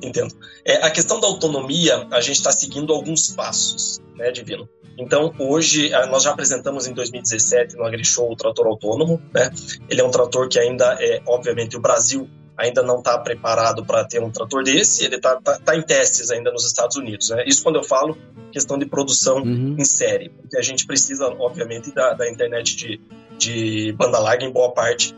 Entendo. 0.02 0.34
É, 0.64 0.76
a 0.84 0.90
questão 0.90 1.20
da 1.20 1.26
autonomia, 1.26 2.06
a 2.10 2.20
gente 2.20 2.36
está 2.36 2.50
seguindo 2.50 2.92
alguns 2.92 3.28
passos, 3.28 4.00
né, 4.16 4.30
Divino? 4.30 4.68
Então, 4.98 5.32
hoje, 5.38 5.90
nós 6.10 6.24
já 6.24 6.30
apresentamos 6.30 6.86
em 6.86 6.92
2017 6.92 7.76
no 7.76 7.84
AgriShow 7.84 8.30
o 8.30 8.36
trator 8.36 8.66
autônomo. 8.66 9.20
Né? 9.32 9.50
Ele 9.88 10.00
é 10.00 10.04
um 10.04 10.10
trator 10.10 10.48
que 10.48 10.58
ainda 10.58 10.96
é, 11.00 11.22
obviamente, 11.26 11.76
o 11.76 11.80
Brasil 11.80 12.28
ainda 12.56 12.82
não 12.82 12.98
está 12.98 13.16
preparado 13.16 13.84
para 13.86 14.04
ter 14.04 14.22
um 14.22 14.30
trator 14.30 14.62
desse, 14.62 15.06
ele 15.06 15.16
está 15.16 15.40
tá, 15.40 15.58
tá 15.58 15.74
em 15.74 15.82
testes 15.82 16.30
ainda 16.30 16.52
nos 16.52 16.66
Estados 16.66 16.96
Unidos. 16.96 17.30
Né? 17.30 17.44
Isso 17.46 17.62
quando 17.62 17.76
eu 17.76 17.84
falo 17.84 18.18
questão 18.52 18.78
de 18.78 18.84
produção 18.84 19.38
uhum. 19.38 19.76
em 19.78 19.84
série, 19.84 20.28
porque 20.28 20.58
a 20.58 20.62
gente 20.62 20.86
precisa, 20.86 21.28
obviamente, 21.38 21.94
da, 21.94 22.12
da 22.12 22.28
internet 22.28 22.76
de, 22.76 23.00
de 23.38 23.92
banda 23.92 24.18
larga 24.18 24.44
em 24.44 24.52
boa 24.52 24.72
parte 24.74 25.16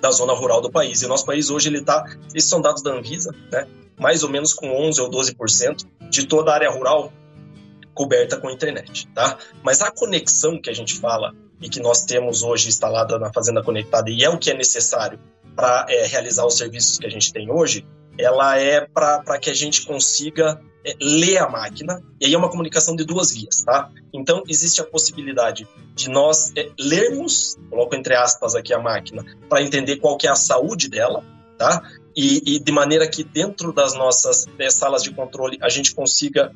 da 0.00 0.10
zona 0.10 0.32
rural 0.32 0.60
do 0.60 0.70
país. 0.70 1.02
E 1.02 1.06
o 1.06 1.08
nosso 1.08 1.26
país 1.26 1.50
hoje, 1.50 1.68
ele 1.68 1.78
está, 1.78 2.04
esses 2.34 2.48
são 2.48 2.60
dados 2.60 2.82
da 2.82 2.92
Anvisa, 2.92 3.34
né? 3.50 3.66
mais 3.98 4.22
ou 4.22 4.30
menos 4.30 4.54
com 4.54 4.66
11 4.88 5.00
ou 5.02 5.10
12% 5.10 5.86
de 6.08 6.26
toda 6.26 6.50
a 6.50 6.54
área 6.54 6.70
rural 6.70 7.12
coberta 7.92 8.38
com 8.38 8.50
internet, 8.50 9.06
tá? 9.08 9.36
Mas 9.62 9.82
a 9.82 9.90
conexão 9.90 10.58
que 10.60 10.70
a 10.70 10.72
gente 10.72 10.94
fala 10.94 11.34
e 11.60 11.68
que 11.68 11.80
nós 11.80 12.04
temos 12.04 12.42
hoje 12.42 12.68
instalada 12.68 13.18
na 13.18 13.30
Fazenda 13.30 13.62
Conectada 13.62 14.08
e 14.08 14.24
é 14.24 14.30
o 14.30 14.38
que 14.38 14.50
é 14.50 14.54
necessário 14.54 15.20
para 15.54 15.84
é, 15.90 16.06
realizar 16.06 16.46
os 16.46 16.56
serviços 16.56 16.98
que 16.98 17.06
a 17.06 17.10
gente 17.10 17.30
tem 17.30 17.50
hoje, 17.50 17.84
ela 18.22 18.58
é 18.58 18.86
para 18.86 19.38
que 19.38 19.50
a 19.50 19.54
gente 19.54 19.86
consiga 19.86 20.60
é, 20.84 20.94
ler 21.00 21.38
a 21.38 21.48
máquina, 21.48 22.02
e 22.20 22.26
aí 22.26 22.34
é 22.34 22.38
uma 22.38 22.50
comunicação 22.50 22.96
de 22.96 23.04
duas 23.04 23.32
vias, 23.32 23.62
tá? 23.62 23.90
Então, 24.12 24.42
existe 24.48 24.80
a 24.80 24.84
possibilidade 24.84 25.68
de 25.94 26.08
nós 26.08 26.52
é, 26.56 26.70
lermos, 26.78 27.58
coloco 27.68 27.94
entre 27.94 28.14
aspas 28.14 28.54
aqui 28.54 28.72
a 28.72 28.78
máquina, 28.78 29.24
para 29.48 29.62
entender 29.62 29.96
qual 29.96 30.16
que 30.16 30.26
é 30.26 30.30
a 30.30 30.36
saúde 30.36 30.88
dela, 30.88 31.22
tá? 31.58 31.82
E, 32.16 32.56
e 32.56 32.58
de 32.58 32.72
maneira 32.72 33.06
que 33.08 33.22
dentro 33.22 33.72
das 33.72 33.94
nossas 33.94 34.46
é, 34.58 34.70
salas 34.70 35.02
de 35.02 35.12
controle 35.12 35.58
a 35.60 35.68
gente 35.68 35.94
consiga 35.94 36.52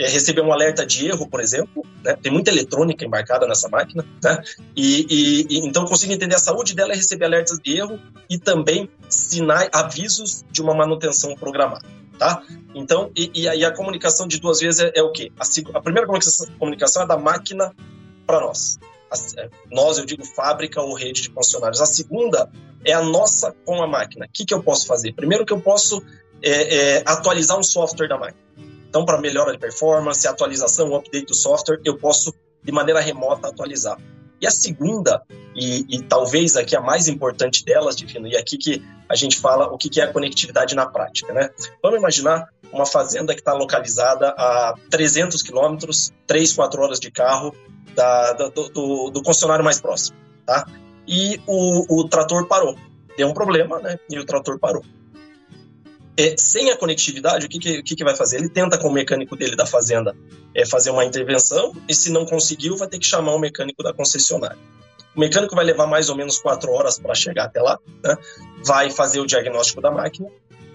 é, 0.00 0.08
receber 0.08 0.40
um 0.40 0.50
alerta 0.50 0.86
de 0.86 1.06
erro, 1.06 1.28
por 1.28 1.40
exemplo, 1.40 1.84
né? 2.02 2.16
tem 2.16 2.32
muita 2.32 2.50
eletrônica 2.50 3.04
embarcada 3.04 3.46
nessa 3.46 3.68
máquina, 3.68 4.04
né? 4.24 4.42
e, 4.74 5.06
e, 5.10 5.46
e, 5.50 5.66
então 5.66 5.84
consigo 5.84 6.10
entender 6.10 6.34
a 6.34 6.38
saúde 6.38 6.74
dela 6.74 6.94
e 6.94 6.96
receber 6.96 7.26
alertas 7.26 7.58
de 7.62 7.76
erro 7.76 8.00
e 8.28 8.38
também 8.38 8.88
sinais, 9.10 9.68
avisos 9.72 10.42
de 10.50 10.62
uma 10.62 10.74
manutenção 10.74 11.34
programada. 11.34 11.86
Tá? 12.18 12.42
Então, 12.74 13.10
e, 13.16 13.30
e 13.34 13.48
aí 13.48 13.64
a 13.64 13.74
comunicação 13.74 14.26
de 14.26 14.40
duas 14.40 14.60
vezes 14.60 14.80
é, 14.80 14.92
é 14.94 15.02
o 15.02 15.12
quê? 15.12 15.32
A, 15.38 15.78
a, 15.78 15.82
primeira 15.82 16.06
comunicação, 16.06 16.46
comunicação 16.58 17.02
é 17.02 17.06
da 17.06 17.18
máquina 17.18 17.74
para 18.26 18.40
nós. 18.40 18.78
A, 19.10 19.40
é, 19.40 19.50
nós, 19.70 19.98
eu 19.98 20.06
digo 20.06 20.24
fábrica 20.24 20.80
ou 20.80 20.94
rede 20.94 21.22
de 21.22 21.30
funcionários. 21.30 21.80
A 21.80 21.86
segunda 21.86 22.50
é 22.84 22.92
a 22.92 23.02
nossa 23.02 23.54
com 23.64 23.82
a 23.82 23.86
máquina. 23.86 24.26
O 24.26 24.28
que, 24.30 24.44
que 24.44 24.52
eu 24.52 24.62
posso 24.62 24.86
fazer? 24.86 25.14
Primeiro 25.14 25.46
que 25.46 25.52
eu 25.52 25.60
posso 25.60 26.02
é, 26.42 26.96
é, 26.98 27.02
atualizar 27.06 27.58
um 27.58 27.62
software 27.62 28.08
da 28.08 28.18
máquina. 28.18 28.50
Então, 28.90 29.04
para 29.04 29.20
melhora 29.20 29.52
de 29.52 29.58
performance, 29.58 30.26
atualização, 30.26 30.92
update 30.96 31.26
do 31.26 31.34
software, 31.34 31.80
eu 31.84 31.96
posso, 31.96 32.34
de 32.60 32.72
maneira 32.72 33.00
remota, 33.00 33.46
atualizar. 33.46 33.96
E 34.40 34.46
a 34.48 34.50
segunda, 34.50 35.22
e, 35.54 35.86
e 35.88 36.02
talvez 36.02 36.56
aqui 36.56 36.74
a 36.74 36.80
mais 36.80 37.06
importante 37.06 37.64
delas, 37.64 37.94
Divino, 37.94 38.26
e 38.26 38.36
aqui 38.36 38.58
que 38.58 38.82
a 39.08 39.14
gente 39.14 39.38
fala 39.38 39.72
o 39.72 39.78
que, 39.78 40.00
é 40.00 40.04
a 40.04 40.12
conectividade 40.12 40.74
na 40.74 40.86
prática, 40.86 41.32
né? 41.32 41.50
Vamos 41.80 42.00
imaginar 42.00 42.48
uma 42.72 42.84
fazenda 42.84 43.32
que 43.32 43.40
está 43.40 43.52
localizada 43.52 44.30
a 44.30 44.74
300 44.90 45.40
quilômetros, 45.40 46.12
3, 46.26 46.52
4 46.52 46.82
horas 46.82 46.98
de 46.98 47.12
carro 47.12 47.54
da, 47.94 48.32
do, 48.32 48.50
do, 48.70 49.10
do, 49.10 49.22
concessionário 49.22 49.64
mais 49.64 49.80
próximo, 49.80 50.16
tá? 50.44 50.66
E 51.06 51.40
o, 51.46 52.00
o 52.00 52.08
trator 52.08 52.48
parou. 52.48 52.76
Deu 53.16 53.28
um 53.28 53.34
problema, 53.34 53.78
né? 53.78 54.00
E 54.08 54.18
o 54.18 54.24
trator 54.24 54.58
parou 54.58 54.82
É, 56.20 56.34
sem 56.36 56.70
a 56.70 56.76
conectividade, 56.76 57.46
o 57.46 57.48
que, 57.48 57.58
que, 57.58 57.82
que, 57.82 57.96
que 57.96 58.04
vai 58.04 58.14
fazer? 58.14 58.36
Ele 58.36 58.50
tenta 58.50 58.76
com 58.76 58.88
o 58.88 58.92
mecânico 58.92 59.34
dele 59.34 59.56
da 59.56 59.64
fazenda 59.64 60.14
é, 60.54 60.66
fazer 60.66 60.90
uma 60.90 61.02
intervenção 61.02 61.74
e 61.88 61.94
se 61.94 62.12
não 62.12 62.26
conseguiu, 62.26 62.76
vai 62.76 62.88
ter 62.88 62.98
que 62.98 63.06
chamar 63.06 63.34
o 63.34 63.38
mecânico 63.38 63.82
da 63.82 63.94
concessionária. 63.94 64.58
O 65.16 65.20
mecânico 65.20 65.56
vai 65.56 65.64
levar 65.64 65.86
mais 65.86 66.10
ou 66.10 66.16
menos 66.16 66.38
quatro 66.38 66.72
horas 66.72 66.98
para 66.98 67.14
chegar 67.14 67.44
até 67.44 67.62
lá, 67.62 67.78
né? 68.04 68.18
vai 68.62 68.90
fazer 68.90 69.18
o 69.18 69.24
diagnóstico 69.24 69.80
da 69.80 69.90
máquina. 69.90 70.28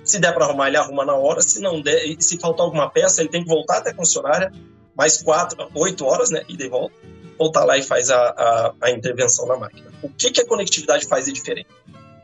Se 0.03 0.17
der 0.17 0.33
para 0.33 0.45
arrumar, 0.45 0.67
ele 0.67 0.77
arruma 0.77 1.05
na 1.05 1.13
hora. 1.13 1.39
Se 1.41 1.59
não 1.61 1.79
der, 1.79 2.15
se 2.19 2.39
faltar 2.39 2.65
alguma 2.65 2.89
peça, 2.89 3.21
ele 3.21 3.29
tem 3.29 3.43
que 3.43 3.47
voltar 3.47 3.77
até 3.77 3.91
a 3.91 3.93
concessionária, 3.93 4.51
mais 4.97 5.21
quatro, 5.21 5.69
oito 5.75 6.05
horas, 6.05 6.31
né? 6.31 6.43
E 6.49 6.57
de 6.57 6.67
volta, 6.67 6.95
voltar 7.37 7.65
lá 7.65 7.77
e 7.77 7.83
faz 7.83 8.09
a, 8.09 8.17
a, 8.17 8.73
a 8.81 8.89
intervenção 8.89 9.45
na 9.45 9.57
máquina. 9.57 9.91
O 10.01 10.09
que, 10.09 10.31
que 10.31 10.41
a 10.41 10.47
conectividade 10.47 11.05
faz 11.05 11.25
de 11.25 11.33
diferente? 11.33 11.69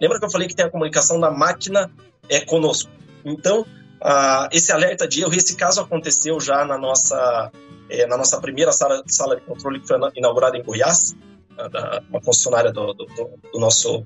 Lembra 0.02 0.18
que 0.18 0.26
eu 0.26 0.32
falei 0.32 0.48
que 0.48 0.56
tem 0.56 0.66
a 0.66 0.72
comunicação 0.72 1.20
da 1.20 1.30
máquina 1.30 1.92
é, 2.28 2.42
conosco? 2.42 2.90
Então, 3.26 3.62
uh, 3.62 4.48
esse 4.52 4.72
alerta 4.72 5.08
de 5.08 5.22
erro, 5.22 5.34
esse 5.34 5.56
caso 5.56 5.82
aconteceu 5.82 6.40
já 6.40 6.66
na 6.66 6.78
nossa, 6.78 7.52
é, 7.90 8.06
na 8.08 8.18
nossa 8.18 8.40
primeira 8.40 8.72
sala, 8.72 9.04
sala 9.08 9.36
de 9.36 9.42
controle 9.42 9.80
que 9.80 9.88
foi 9.88 9.98
inaugurada 10.16 10.58
em 10.58 10.64
Goiás, 10.64 11.16
da, 11.70 12.02
uma 12.10 12.22
concessionária 12.22 12.72
do, 12.72 12.94
do, 12.94 13.06
do, 13.54 13.60
nosso, 13.60 14.06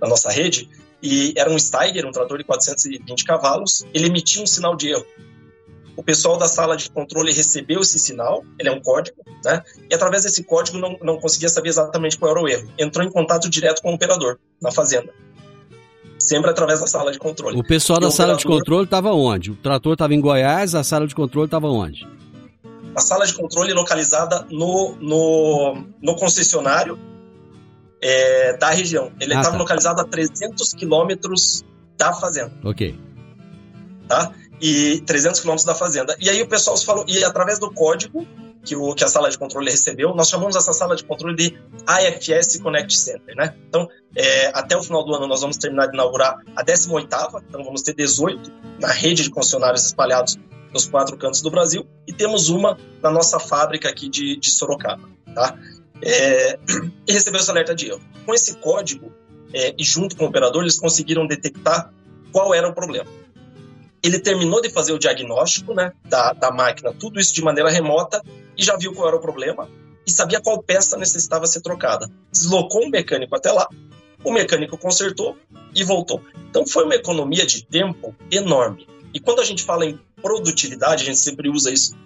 da 0.00 0.08
nossa 0.08 0.30
rede, 0.30 0.68
e 1.02 1.34
era 1.36 1.50
um 1.50 1.58
Steiger, 1.58 2.06
um 2.06 2.12
trator 2.12 2.38
de 2.38 2.44
420 2.44 3.24
cavalos, 3.24 3.84
ele 3.92 4.06
emitia 4.06 4.42
um 4.42 4.46
sinal 4.46 4.76
de 4.76 4.90
erro. 4.90 5.06
O 5.96 6.02
pessoal 6.02 6.36
da 6.36 6.46
sala 6.46 6.76
de 6.76 6.90
controle 6.90 7.32
recebeu 7.32 7.80
esse 7.80 7.98
sinal, 7.98 8.44
ele 8.58 8.68
é 8.68 8.72
um 8.72 8.80
código, 8.80 9.16
né? 9.42 9.62
E 9.90 9.94
através 9.94 10.24
desse 10.24 10.44
código 10.44 10.76
não, 10.76 10.98
não 11.00 11.18
conseguia 11.18 11.48
saber 11.48 11.70
exatamente 11.70 12.18
qual 12.18 12.32
era 12.32 12.40
o 12.40 12.48
erro. 12.48 12.70
Entrou 12.78 13.06
em 13.06 13.10
contato 13.10 13.48
direto 13.48 13.80
com 13.80 13.92
o 13.92 13.94
operador 13.94 14.38
na 14.60 14.70
fazenda. 14.70 15.12
Sempre 16.26 16.50
através 16.50 16.80
da 16.80 16.86
sala 16.86 17.12
de 17.12 17.18
controle. 17.18 17.56
O 17.58 17.62
pessoal 17.62 18.00
da 18.00 18.08
o 18.08 18.10
sala 18.10 18.34
de 18.34 18.40
operador- 18.44 18.58
controle 18.58 18.84
estava 18.84 19.12
onde? 19.12 19.50
O 19.52 19.56
trator 19.56 19.92
estava 19.92 20.12
em 20.14 20.20
Goiás, 20.20 20.74
a 20.74 20.82
sala 20.82 21.06
de 21.06 21.14
controle 21.14 21.46
estava 21.46 21.68
onde? 21.68 22.06
a 22.94 23.00
sala 23.00 23.26
de 23.26 23.34
controle 23.34 23.74
localizada 23.74 24.46
no, 24.50 24.96
no, 25.00 25.84
no 26.02 26.16
concessionário 26.16 26.98
é, 28.00 28.56
da 28.56 28.70
região. 28.70 29.12
Ele 29.20 29.34
Ah, 29.34 29.38
estava 29.40 29.52
tá. 29.56 29.58
localizado 29.58 30.00
a 30.00 30.04
300 30.04 30.72
quilômetros 30.72 31.62
da 31.98 32.14
fazenda, 32.14 32.52
Ok. 32.64 32.98
tá? 34.08 34.32
E 34.62 35.02
300 35.06 35.40
quilômetros 35.40 35.66
da 35.66 35.74
fazenda. 35.74 36.16
E 36.18 36.30
aí 36.30 36.40
o 36.40 36.48
pessoal 36.48 36.76
falou, 36.78 37.04
e 37.06 37.22
através 37.22 37.58
do 37.58 37.70
código 37.70 38.26
que, 38.66 38.74
o, 38.74 38.94
que 38.94 39.04
a 39.04 39.08
sala 39.08 39.30
de 39.30 39.38
controle 39.38 39.70
recebeu, 39.70 40.12
nós 40.14 40.28
chamamos 40.28 40.56
essa 40.56 40.72
sala 40.72 40.96
de 40.96 41.04
controle 41.04 41.36
de 41.36 41.58
AFS 41.86 42.58
Connect 42.60 42.98
Center, 42.98 43.36
né? 43.36 43.54
Então, 43.68 43.88
é, 44.14 44.48
até 44.48 44.76
o 44.76 44.82
final 44.82 45.04
do 45.04 45.14
ano 45.14 45.28
nós 45.28 45.40
vamos 45.40 45.56
terminar 45.56 45.86
de 45.86 45.94
inaugurar 45.94 46.42
a 46.54 46.64
18ª, 46.64 47.44
então 47.48 47.62
vamos 47.62 47.82
ter 47.82 47.94
18 47.94 48.52
na 48.80 48.88
rede 48.88 49.22
de 49.22 49.30
concessionários 49.30 49.86
espalhados 49.86 50.36
nos 50.72 50.86
quatro 50.88 51.16
cantos 51.16 51.40
do 51.40 51.50
Brasil 51.50 51.86
e 52.08 52.12
temos 52.12 52.48
uma 52.48 52.76
na 53.00 53.10
nossa 53.10 53.38
fábrica 53.38 53.88
aqui 53.88 54.08
de, 54.08 54.36
de 54.36 54.50
Sorocaba, 54.50 55.08
tá? 55.32 55.56
É, 56.02 56.58
e 57.06 57.12
recebeu 57.12 57.40
esse 57.40 57.50
alerta 57.50 57.74
de 57.74 57.88
erro. 57.88 58.00
Com 58.26 58.34
esse 58.34 58.56
código 58.56 59.12
é, 59.54 59.74
e 59.78 59.84
junto 59.84 60.16
com 60.16 60.24
o 60.24 60.28
operador 60.28 60.62
eles 60.62 60.78
conseguiram 60.78 61.24
detectar 61.24 61.92
qual 62.32 62.52
era 62.52 62.68
o 62.68 62.74
problema. 62.74 63.08
Ele 64.06 64.20
terminou 64.20 64.62
de 64.62 64.70
fazer 64.70 64.92
o 64.92 64.98
diagnóstico 64.98 65.74
né, 65.74 65.92
da, 66.04 66.32
da 66.32 66.52
máquina, 66.52 66.92
tudo 66.92 67.18
isso 67.18 67.34
de 67.34 67.42
maneira 67.42 67.68
remota, 67.68 68.22
e 68.56 68.62
já 68.62 68.76
viu 68.76 68.92
qual 68.94 69.08
era 69.08 69.16
o 69.16 69.20
problema 69.20 69.68
e 70.06 70.10
sabia 70.12 70.40
qual 70.40 70.62
peça 70.62 70.96
necessitava 70.96 71.44
ser 71.46 71.60
trocada. 71.60 72.08
Deslocou 72.30 72.84
um 72.84 72.88
mecânico 72.88 73.34
até 73.34 73.50
lá, 73.50 73.68
o 74.22 74.32
mecânico 74.32 74.78
consertou 74.78 75.36
e 75.74 75.82
voltou. 75.82 76.22
Então 76.48 76.64
foi 76.64 76.84
uma 76.84 76.94
economia 76.94 77.44
de 77.44 77.66
tempo 77.66 78.14
enorme. 78.30 78.86
E 79.12 79.18
quando 79.18 79.40
a 79.40 79.44
gente 79.44 79.64
fala 79.64 79.84
em 79.84 79.98
produtividade, 80.22 81.02
a 81.02 81.06
gente 81.06 81.18
sempre 81.18 81.48
usa 81.48 81.72
isso 81.72 81.96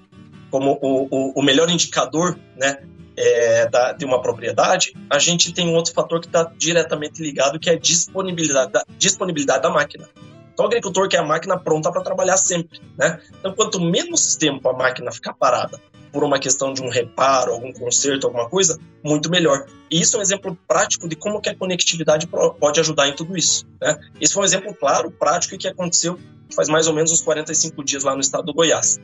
como 0.51 0.79
o, 0.81 1.07
o, 1.11 1.33
o 1.37 1.43
melhor 1.43 1.69
indicador 1.69 2.39
né, 2.57 2.83
é, 3.15 3.69
da, 3.69 3.93
de 3.93 4.07
uma 4.07 4.23
propriedade, 4.23 4.95
a 5.09 5.19
gente 5.19 5.53
tem 5.53 5.69
um 5.69 5.75
outro 5.75 5.93
fator 5.93 6.19
que 6.19 6.27
está 6.27 6.51
diretamente 6.57 7.23
ligado, 7.23 7.61
que 7.61 7.69
é 7.69 7.75
a 7.75 7.79
disponibilidade 7.79 8.73
da, 8.73 8.85
disponibilidade 8.99 9.63
da 9.63 9.71
máquina. 9.71 10.09
Então, 10.53 10.65
o 10.65 10.69
agricultor 10.69 11.09
quer 11.09 11.19
a 11.19 11.25
máquina 11.25 11.59
pronta 11.59 11.91
para 11.91 12.03
trabalhar 12.03 12.37
sempre. 12.37 12.81
Né? 12.99 13.21
Então, 13.39 13.55
quanto 13.55 13.81
menos 13.81 14.37
tempo 14.37 14.69
a 14.69 14.73
máquina 14.73 15.11
ficar 15.13 15.33
parada 15.35 15.81
por 16.13 16.25
uma 16.25 16.39
questão 16.39 16.73
de 16.73 16.83
um 16.83 16.89
reparo, 16.89 17.53
algum 17.53 17.73
conserto, 17.73 18.27
alguma 18.27 18.49
coisa, 18.49 18.79
muito 19.03 19.31
melhor. 19.31 19.65
E 19.91 20.01
isso 20.01 20.17
é 20.17 20.19
um 20.19 20.23
exemplo 20.23 20.59
prático 20.67 21.09
de 21.09 21.15
como 21.15 21.41
que 21.41 21.49
a 21.49 21.55
conectividade 21.55 22.27
pode 22.27 22.81
ajudar 22.81 23.09
em 23.09 23.15
tudo 23.15 23.37
isso. 23.37 23.65
Né? 23.81 23.97
Esse 24.21 24.35
foi 24.35 24.43
um 24.43 24.47
exemplo 24.47 24.75
claro, 24.75 25.11
prático, 25.11 25.57
que 25.57 25.69
aconteceu 25.69 26.19
faz 26.55 26.69
mais 26.69 26.89
ou 26.89 26.95
menos 26.95 27.13
uns 27.13 27.23
45 27.23 27.85
dias 27.85 28.03
lá 28.05 28.15
no 28.15 28.21
estado 28.21 28.45
do 28.45 28.53
Goiás. 28.53 28.99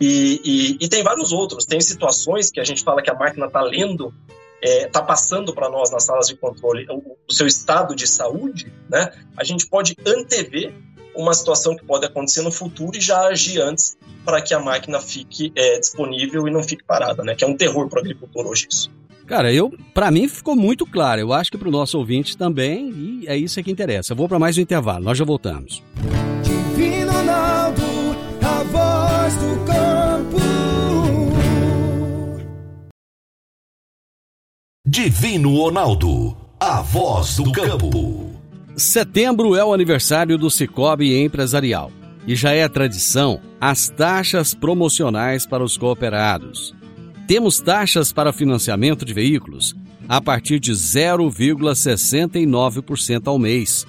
E, 0.00 0.40
e- 0.80 0.84
e 0.84 0.88
tem 0.88 1.02
vários 1.02 1.32
outros. 1.32 1.64
Tem 1.66 1.80
situações 1.80 2.50
que 2.50 2.60
a 2.60 2.64
gente 2.64 2.82
fala 2.82 3.02
que 3.02 3.10
a 3.10 3.14
máquina 3.14 3.46
está 3.46 3.60
lendo, 3.60 4.14
está 4.62 5.02
passando 5.02 5.54
para 5.54 5.68
nós 5.68 5.90
nas 5.90 6.04
salas 6.04 6.26
de 6.26 6.36
controle 6.36 6.86
o, 6.90 7.16
o 7.28 7.32
seu 7.32 7.46
estado 7.46 7.94
de 7.94 8.06
saúde, 8.06 8.72
né? 8.90 9.12
A 9.36 9.44
gente 9.44 9.66
pode 9.66 9.94
antever 10.06 10.74
uma 11.14 11.34
situação 11.34 11.76
que 11.76 11.84
pode 11.84 12.06
acontecer 12.06 12.42
no 12.42 12.52
futuro 12.52 12.96
e 12.96 13.00
já 13.00 13.26
agir 13.26 13.60
antes 13.60 13.96
para 14.24 14.40
que 14.40 14.54
a 14.54 14.60
máquina 14.60 15.00
fique 15.00 15.52
é, 15.56 15.78
disponível 15.78 16.46
e 16.46 16.50
não 16.50 16.62
fique 16.62 16.84
parada, 16.84 17.24
né? 17.24 17.34
Que 17.34 17.44
é 17.44 17.46
um 17.46 17.56
terror 17.56 17.88
para 17.88 17.98
o 17.98 18.00
agricultor 18.00 18.46
hoje 18.46 18.68
isso. 18.70 18.90
Cara, 19.26 19.52
eu, 19.52 19.70
para 19.92 20.10
mim 20.10 20.26
ficou 20.26 20.56
muito 20.56 20.86
claro. 20.86 21.20
Eu 21.20 21.32
acho 21.32 21.50
que 21.50 21.58
para 21.58 21.68
o 21.68 21.72
nosso 21.72 21.98
ouvinte 21.98 22.36
também, 22.36 22.90
e 23.22 23.28
é 23.28 23.36
isso 23.36 23.62
que 23.62 23.70
interessa. 23.70 24.12
Eu 24.12 24.16
vou 24.16 24.28
para 24.28 24.38
mais 24.38 24.56
um 24.56 24.60
intervalo. 24.60 25.04
Nós 25.04 25.18
já 25.18 25.24
voltamos. 25.24 25.82
Divino 25.96 26.27
Divino 35.00 35.54
Ronaldo, 35.54 36.36
a 36.58 36.82
voz 36.82 37.36
do 37.36 37.52
campo. 37.52 38.32
Setembro 38.76 39.54
é 39.54 39.64
o 39.64 39.72
aniversário 39.72 40.36
do 40.36 40.50
Cicobi 40.50 41.22
Empresarial 41.22 41.92
e 42.26 42.34
já 42.34 42.50
é 42.50 42.68
tradição 42.68 43.40
as 43.60 43.88
taxas 43.88 44.54
promocionais 44.54 45.46
para 45.46 45.62
os 45.62 45.76
cooperados. 45.76 46.74
Temos 47.28 47.60
taxas 47.60 48.12
para 48.12 48.32
financiamento 48.32 49.04
de 49.04 49.14
veículos 49.14 49.72
a 50.08 50.20
partir 50.20 50.58
de 50.58 50.72
0,69% 50.72 53.28
ao 53.28 53.38
mês. 53.38 53.86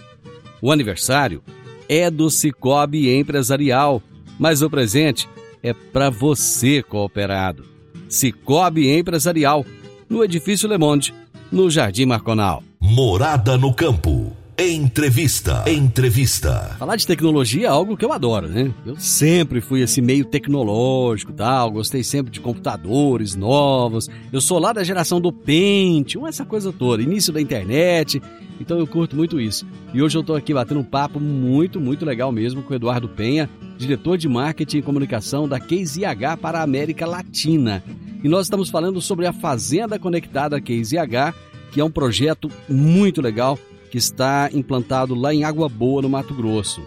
O 0.61 0.71
aniversário 0.71 1.41
é 1.89 2.11
do 2.11 2.29
Cicobi 2.29 3.17
Empresarial, 3.17 3.99
mas 4.37 4.61
o 4.61 4.69
presente 4.69 5.27
é 5.63 5.73
para 5.73 6.11
você, 6.11 6.83
cooperado. 6.83 7.65
Cicobi 8.07 8.95
Empresarial, 8.95 9.65
no 10.09 10.23
Edifício 10.23 10.67
Le 10.67 10.77
Monde, 10.77 11.13
no 11.51 11.69
Jardim 11.69 12.05
Marconal. 12.05 12.63
Morada 12.79 13.57
no 13.57 13.73
campo. 13.73 14.35
Entrevista. 14.57 15.63
Entrevista. 15.67 16.75
Falar 16.77 16.97
de 16.97 17.07
tecnologia 17.07 17.67
é 17.67 17.69
algo 17.69 17.95
que 17.95 18.03
eu 18.03 18.11
adoro, 18.11 18.47
né? 18.49 18.73
Eu 18.85 18.97
sempre 18.97 19.61
fui 19.61 19.81
esse 19.81 20.01
meio 20.01 20.25
tecnológico, 20.25 21.31
tal, 21.31 21.71
gostei 21.71 22.03
sempre 22.03 22.29
de 22.29 22.41
computadores 22.41 23.35
novos. 23.35 24.09
Eu 24.33 24.41
sou 24.41 24.59
lá 24.59 24.73
da 24.73 24.83
geração 24.83 25.21
do 25.21 25.31
Pentium, 25.31 26.27
essa 26.27 26.43
coisa 26.43 26.73
toda, 26.73 27.01
início 27.01 27.31
da 27.31 27.39
internet. 27.39 28.21
Então 28.59 28.77
eu 28.77 28.85
curto 28.85 29.15
muito 29.15 29.39
isso. 29.39 29.65
E 29.93 30.01
hoje 30.01 30.17
eu 30.17 30.23
tô 30.23 30.35
aqui 30.35 30.53
batendo 30.53 30.81
um 30.81 30.83
papo 30.83 31.21
muito, 31.21 31.79
muito 31.79 32.03
legal 32.03 32.29
mesmo 32.29 32.61
com 32.61 32.73
o 32.73 32.75
Eduardo 32.75 33.07
Penha, 33.07 33.49
diretor 33.79 34.17
de 34.17 34.27
marketing 34.27 34.79
e 34.79 34.81
comunicação 34.81 35.47
da 35.47 35.57
Case 35.57 36.01
IH 36.01 36.37
para 36.41 36.59
a 36.59 36.63
América 36.63 37.07
Latina. 37.07 37.81
E 38.21 38.27
nós 38.27 38.45
estamos 38.45 38.69
falando 38.69 39.01
sobre 39.01 39.25
a 39.25 39.31
Fazenda 39.31 39.97
Conectada 39.97 40.59
Case 40.59 40.97
IH, 40.97 41.33
que 41.71 41.79
é 41.79 41.83
um 41.83 41.89
projeto 41.89 42.51
muito 42.67 43.21
legal 43.21 43.57
que 43.89 43.97
está 43.97 44.49
implantado 44.51 45.15
lá 45.15 45.33
em 45.33 45.45
Água 45.45 45.69
Boa, 45.69 46.01
no 46.01 46.09
Mato 46.09 46.33
Grosso. 46.33 46.85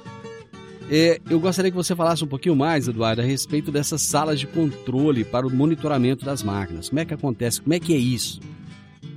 É, 0.90 1.18
eu 1.30 1.40
gostaria 1.40 1.70
que 1.70 1.76
você 1.76 1.96
falasse 1.96 2.22
um 2.22 2.28
pouquinho 2.28 2.54
mais, 2.54 2.86
Eduardo, 2.86 3.22
a 3.22 3.24
respeito 3.24 3.72
dessas 3.72 4.02
salas 4.02 4.38
de 4.38 4.46
controle 4.46 5.24
para 5.24 5.46
o 5.46 5.50
monitoramento 5.50 6.26
das 6.26 6.42
máquinas. 6.42 6.90
Como 6.90 7.00
é 7.00 7.06
que 7.06 7.14
acontece? 7.14 7.62
Como 7.62 7.72
é 7.72 7.80
que 7.80 7.94
é 7.94 7.96
isso? 7.96 8.38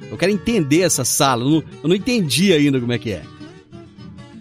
Eu 0.09 0.17
quero 0.17 0.31
entender 0.31 0.81
essa 0.81 1.03
sala. 1.03 1.43
Eu 1.43 1.49
não, 1.49 1.63
eu 1.83 1.89
não 1.89 1.95
entendi 1.95 2.53
ainda 2.53 2.79
como 2.79 2.93
é 2.93 2.97
que 2.97 3.11
é. 3.11 3.23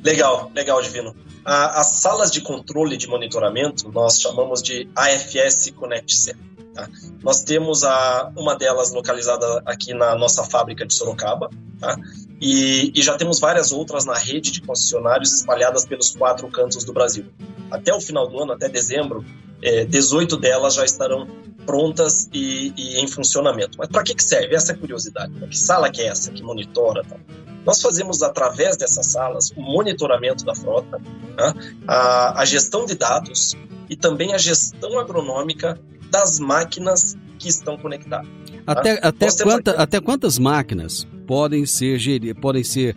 Legal, 0.04 0.52
legal, 0.54 0.80
Divino. 0.80 1.16
A- 1.44 1.80
as 1.80 1.86
salas 2.00 2.30
de 2.30 2.40
controle 2.40 2.96
de 2.96 3.06
monitoramento 3.08 3.90
nós 3.92 4.20
chamamos 4.20 4.62
de 4.62 4.88
AFS 4.96 5.70
Connect 5.76 6.14
Center. 6.14 6.40
tá? 6.74 6.88
Nós 7.22 7.42
temos 7.42 7.84
a, 7.84 8.32
uma 8.36 8.56
delas 8.56 8.92
localizada 8.92 9.62
aqui 9.66 9.92
na 9.94 10.14
nossa 10.16 10.44
fábrica 10.44 10.86
de 10.86 10.94
Sorocaba, 10.94 11.50
tá? 11.78 11.96
e, 12.40 12.92
e 12.94 13.02
já 13.02 13.16
temos 13.16 13.38
várias 13.40 13.72
outras 13.72 14.04
na 14.04 14.14
rede 14.14 14.50
de 14.50 14.60
concessionários 14.62 15.32
espalhadas 15.32 15.84
pelos 15.86 16.10
quatro 16.16 16.48
cantos 16.48 16.84
do 16.84 16.92
Brasil. 16.92 17.26
Até 17.70 17.94
o 17.94 18.00
final 18.00 18.26
do 18.28 18.40
ano, 18.42 18.52
até 18.52 18.68
dezembro, 18.68 19.24
eh, 19.62 19.84
18 19.84 20.36
delas 20.36 20.74
já 20.74 20.84
estarão 20.84 21.26
prontas 21.64 22.28
e, 22.32 22.72
e 22.76 23.00
em 23.00 23.06
funcionamento. 23.08 23.78
Mas 23.78 23.88
para 23.88 24.02
que, 24.02 24.14
que 24.14 24.22
serve? 24.22 24.54
Essa 24.54 24.72
é 24.72 24.76
curiosidade. 24.76 25.32
Que 25.48 25.56
sala 25.58 25.90
que 25.90 26.02
é 26.02 26.06
essa 26.08 26.30
que 26.30 26.42
monitora? 26.42 27.02
Tal? 27.08 27.18
Nós 27.64 27.80
fazemos 27.80 28.22
através 28.22 28.76
dessas 28.76 29.06
salas 29.06 29.50
o 29.56 29.60
monitoramento 29.60 30.44
da 30.44 30.54
frota, 30.54 30.98
né? 30.98 31.54
a, 31.88 32.40
a 32.40 32.44
gestão 32.44 32.84
de 32.86 32.94
dados 32.94 33.56
e 33.88 33.96
também 33.96 34.34
a 34.34 34.38
gestão 34.38 34.98
agronômica 34.98 35.78
das 36.10 36.38
máquinas 36.38 37.16
que 37.38 37.48
estão 37.48 37.76
conectadas. 37.76 38.26
tá? 38.64 38.72
Até, 38.72 38.98
até, 39.02 39.26
quanta- 39.42 39.70
aqui- 39.72 39.82
até 39.82 40.00
quantas 40.00 40.38
máquinas 40.38 41.06
podem 41.26 41.64
ser, 41.66 41.98
geri- 41.98 42.34
podem 42.34 42.62
ser 42.62 42.96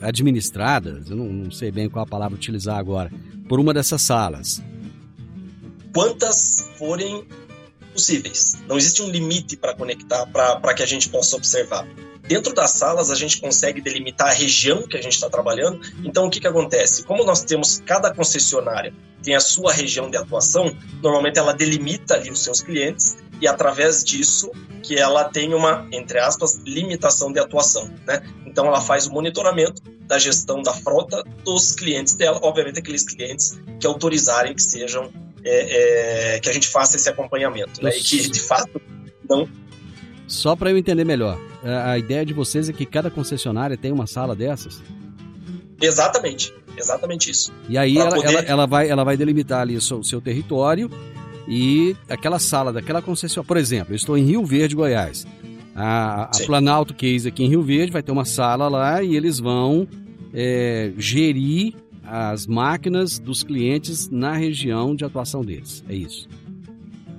administradas? 0.00 1.10
Eu 1.10 1.16
não, 1.16 1.26
não 1.26 1.50
sei 1.50 1.70
bem 1.72 1.88
qual 1.88 2.04
a 2.04 2.08
palavra 2.08 2.34
utilizar 2.36 2.78
agora. 2.78 3.10
Por 3.48 3.58
uma 3.60 3.72
dessas 3.74 4.02
salas. 4.02 4.62
quantas 5.92 6.68
forem 6.78 7.24
possíveis. 7.94 8.56
Não 8.68 8.76
existe 8.76 9.00
um 9.00 9.08
limite 9.08 9.56
para 9.56 9.74
conectar, 9.74 10.26
para 10.26 10.74
que 10.74 10.82
a 10.82 10.86
gente 10.86 11.08
possa 11.08 11.36
observar. 11.36 11.86
Dentro 12.26 12.54
das 12.54 12.72
salas, 12.72 13.10
a 13.10 13.14
gente 13.14 13.40
consegue 13.40 13.80
delimitar 13.80 14.28
a 14.28 14.32
região 14.32 14.82
que 14.86 14.96
a 14.96 15.02
gente 15.02 15.12
está 15.12 15.28
trabalhando. 15.28 15.80
Então, 16.02 16.26
o 16.26 16.30
que, 16.30 16.40
que 16.40 16.46
acontece? 16.46 17.04
Como 17.04 17.22
nós 17.24 17.42
temos 17.44 17.82
cada 17.84 18.12
concessionária 18.12 18.92
tem 19.22 19.34
a 19.34 19.40
sua 19.40 19.72
região 19.72 20.10
de 20.10 20.18
atuação, 20.18 20.76
normalmente 21.02 21.38
ela 21.38 21.54
delimita 21.54 22.14
ali 22.14 22.30
os 22.30 22.44
seus 22.44 22.60
clientes 22.60 23.16
e 23.40 23.48
através 23.48 24.04
disso 24.04 24.50
que 24.82 24.96
ela 24.96 25.24
tem 25.24 25.54
uma, 25.54 25.88
entre 25.90 26.18
aspas, 26.18 26.60
limitação 26.64 27.32
de 27.32 27.40
atuação, 27.40 27.90
né? 28.06 28.22
Então 28.44 28.66
ela 28.66 28.82
faz 28.82 29.06
o 29.06 29.12
monitoramento 29.12 29.82
da 30.02 30.18
gestão 30.18 30.62
da 30.62 30.74
frota 30.74 31.24
dos 31.42 31.74
clientes 31.74 32.14
dela, 32.14 32.38
obviamente 32.42 32.78
aqueles 32.78 33.02
clientes 33.02 33.58
que 33.80 33.86
autorizarem 33.86 34.54
que 34.54 34.62
sejam 34.62 35.10
é, 35.44 36.36
é, 36.36 36.40
que 36.40 36.48
a 36.48 36.52
gente 36.52 36.68
faça 36.68 36.96
esse 36.96 37.08
acompanhamento, 37.08 37.82
né? 37.82 37.90
E 37.96 38.00
que 38.00 38.28
de 38.30 38.40
fato 38.40 38.80
não 39.28 39.48
Só 40.26 40.56
para 40.56 40.70
eu 40.70 40.78
entender 40.78 41.04
melhor, 41.04 41.38
a 41.62 41.92
a 41.92 41.98
ideia 41.98 42.24
de 42.24 42.32
vocês 42.32 42.68
é 42.68 42.72
que 42.72 42.86
cada 42.86 43.10
concessionária 43.10 43.76
tem 43.76 43.92
uma 43.92 44.06
sala 44.06 44.34
dessas? 44.34 44.82
exatamente, 45.80 46.52
exatamente 46.76 47.30
isso. 47.30 47.52
E 47.68 47.76
aí 47.76 47.98
ela, 47.98 48.10
poder- 48.14 48.28
ela, 48.28 48.40
ela 48.42 48.66
vai, 48.66 48.88
ela 48.88 49.04
vai 49.04 49.16
delimitar 49.16 49.60
ali 49.60 49.76
o 49.76 49.80
seu, 49.80 50.02
seu 50.02 50.20
território 50.20 50.90
e 51.46 51.94
aquela 52.08 52.38
sala 52.38 52.72
daquela 52.72 53.02
concessionária. 53.02 53.46
Por 53.46 53.56
exemplo, 53.56 53.92
eu 53.92 53.96
estou 53.96 54.16
em 54.16 54.24
Rio 54.24 54.44
Verde, 54.44 54.74
Goiás. 54.74 55.26
A, 55.76 56.24
a. 56.24 56.46
Planalto 56.46 56.94
Case 56.94 57.28
aqui 57.28 57.44
em 57.44 57.48
Rio 57.48 57.62
Verde 57.62 57.92
vai 57.92 58.02
ter 58.02 58.12
uma 58.12 58.24
sala 58.24 58.68
lá 58.68 59.02
e 59.02 59.14
eles 59.16 59.38
vão 59.38 59.86
é, 60.32 60.92
gerir 60.96 61.74
as 62.06 62.46
máquinas 62.46 63.18
dos 63.18 63.42
clientes 63.42 64.08
na 64.10 64.32
região 64.32 64.94
de 64.94 65.04
atuação 65.04 65.42
deles. 65.42 65.82
É 65.88 65.94
isso. 65.94 66.28